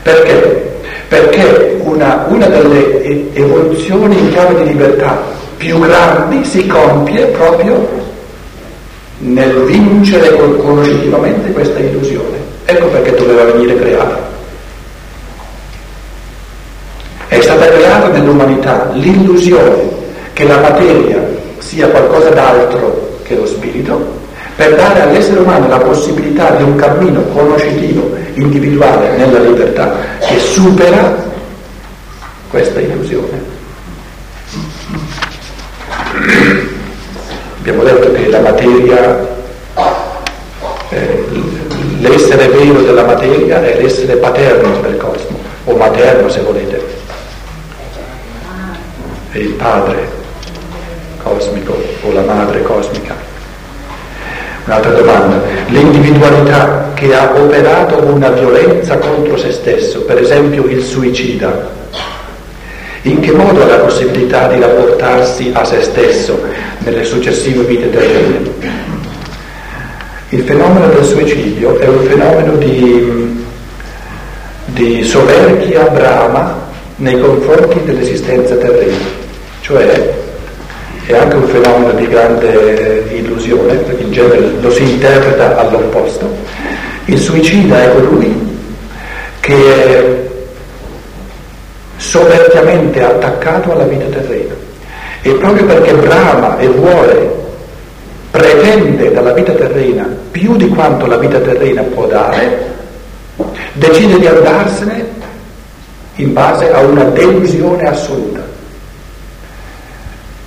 [0.01, 5.21] perché, perché una, una delle evoluzioni in chiave di libertà
[5.57, 8.06] più grandi si compie proprio
[9.19, 12.37] nel vincere conoscitivamente questa illusione.
[12.65, 14.25] Ecco perché doveva venire creata.
[17.27, 19.95] È stata creata nell'umanità l'illusione
[20.33, 21.25] che la materia
[21.57, 24.15] sia qualcosa d'altro che lo spirito,
[24.55, 31.25] per dare all'essere umano la possibilità di un cammino conoscitivo individuale nella libertà che supera
[32.49, 33.55] questa illusione.
[37.69, 39.27] Abbiamo detto che la materia,
[40.87, 41.25] eh,
[41.99, 46.81] l'essere vero della materia è l'essere paterno del cosmo, o materno se volete,
[49.31, 50.07] è il padre
[51.21, 53.15] cosmico o la madre cosmica.
[54.63, 61.69] Un'altra domanda, l'individualità che ha operato una violenza contro se stesso, per esempio il suicida,
[63.09, 66.39] in che modo ha la possibilità di rapportarsi a se stesso
[66.79, 68.85] nelle successive vite terrene?
[70.29, 73.45] Il fenomeno del suicidio è un fenomeno di,
[74.65, 76.65] di soverchia brama
[76.97, 78.97] nei confronti dell'esistenza terrena,
[79.61, 80.13] cioè
[81.05, 86.29] è anche un fenomeno di grande illusione, perché in genere lo si interpreta all'opposto.
[87.05, 88.35] Il suicida è colui
[89.39, 90.26] che
[91.97, 94.53] soverchiamente attaccato alla vita terrena.
[95.21, 97.35] E proprio perché brama e vuole,
[98.31, 102.75] pretende dalla vita terrena più di quanto la vita terrena può dare,
[103.73, 105.15] decide di andarsene
[106.15, 108.41] in base a una delusione assoluta.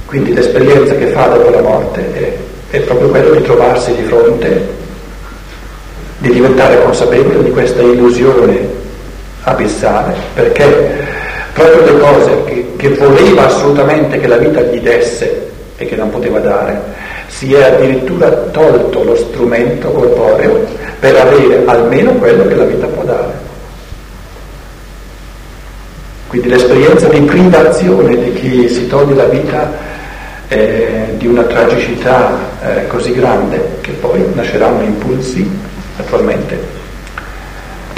[0.07, 4.68] Quindi l'esperienza che fa dopo la morte è, è proprio quello di trovarsi di fronte,
[6.18, 8.68] di diventare consapevole di questa illusione
[9.42, 10.99] abissale, perché
[11.53, 16.11] proprio le cose che, che voleva assolutamente che la vita gli desse e che non
[16.11, 16.80] poteva dare,
[17.28, 20.66] si è addirittura tolto lo strumento corporeo
[20.98, 23.48] per avere almeno quello che la vita può dare.
[26.28, 29.72] Quindi l'esperienza di privazione di chi si toglie la vita
[30.46, 35.48] è di una tragicità eh, così grande che poi nasceranno impulsi,
[35.96, 36.80] naturalmente,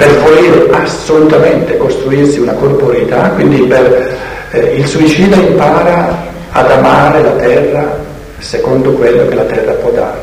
[0.03, 4.17] per volere assolutamente costruirsi una corporeità, quindi per,
[4.51, 7.97] eh, il suicida impara ad amare la terra
[8.39, 10.19] secondo quello che la terra può dare.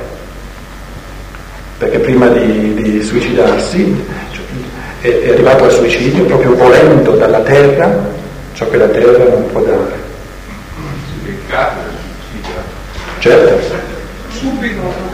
[1.79, 4.45] Perché prima di, di suicidarsi cioè,
[5.01, 7.91] è, è arrivato al suicidio proprio volendo dalla terra
[8.53, 10.09] ciò che la terra non può dare.
[13.19, 13.77] Certo.
[14.29, 15.09] Subito.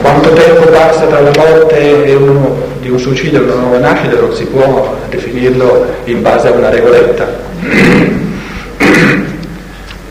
[0.00, 4.16] Quanto tempo passa tra la morte e uno, di un suicidio e una nuova nascita
[4.18, 7.26] non si può definirlo in base a una regoletta.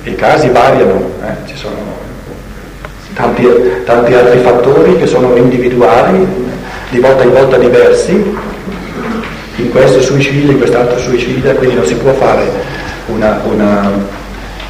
[0.04, 1.48] I casi variano, eh?
[1.48, 1.76] ci sono
[3.14, 3.48] tanti,
[3.86, 6.28] tanti altri fattori che sono individuali,
[6.90, 8.14] di volta in volta diversi,
[9.56, 12.50] in questo suicidio, in quest'altro suicidio, quindi non si può fare
[13.08, 13.92] una, una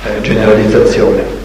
[0.06, 1.44] eh, generalizzazione.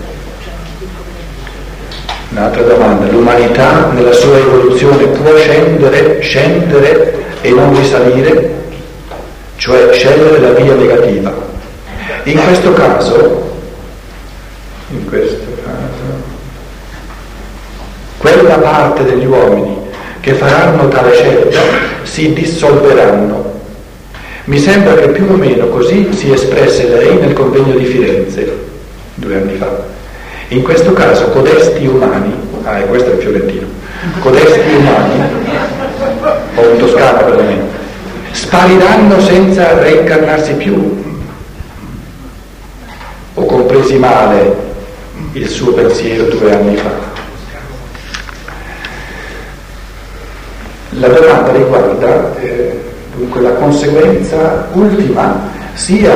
[2.31, 8.55] Un'altra domanda, l'umanità nella sua evoluzione può scendere, scendere e non risalire,
[9.57, 11.35] cioè scegliere la via negativa.
[12.25, 13.59] In questo caso,
[14.91, 16.29] in questo caso,
[18.19, 19.89] quella parte degli uomini
[20.21, 21.61] che faranno tale scelta
[22.03, 23.59] si dissolveranno.
[24.45, 28.69] Mi sembra che più o meno così si espresse lei nel convegno di Firenze
[29.15, 29.99] due anni fa.
[30.51, 32.35] In questo caso codesti umani,
[32.65, 33.67] ah e questo è il fiorentino,
[34.19, 35.23] codesti umani,
[36.57, 37.63] o un toscano perlomeno,
[38.33, 41.03] spariranno senza reincarnarsi più,
[43.35, 44.57] o con compresi male
[45.33, 46.91] il suo pensiero due anni fa.
[50.99, 52.81] La domanda riguarda eh,
[53.15, 56.13] dunque la conseguenza ultima sia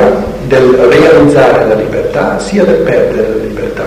[0.47, 3.84] del realizzare la libertà sia del perdere la libertà.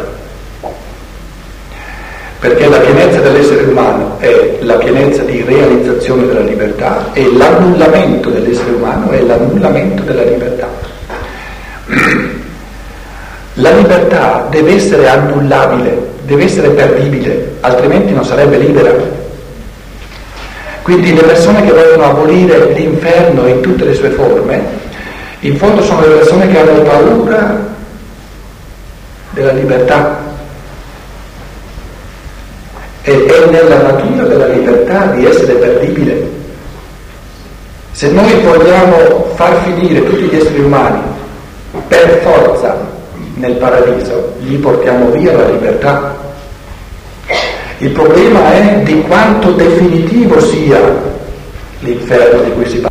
[2.41, 8.71] Perché la pienezza dell'essere umano è la pienezza di realizzazione della libertà e l'annullamento dell'essere
[8.71, 10.69] umano è l'annullamento della libertà.
[13.55, 18.93] La libertà deve essere annullabile, deve essere perdibile, altrimenti non sarebbe libera.
[20.83, 24.63] Quindi le persone che vogliono abolire l'inferno in tutte le sue forme,
[25.41, 27.67] in fondo sono le persone che hanno paura
[29.31, 30.28] della libertà.
[33.03, 36.29] E è nella natura della libertà di essere perdibile.
[37.93, 41.01] Se noi vogliamo far finire tutti gli esseri umani
[41.89, 42.77] per forza
[43.35, 46.17] nel paradiso, gli portiamo via la libertà.
[47.79, 50.81] Il problema è di quanto definitivo sia
[51.81, 52.88] l'inferno di cui si parla.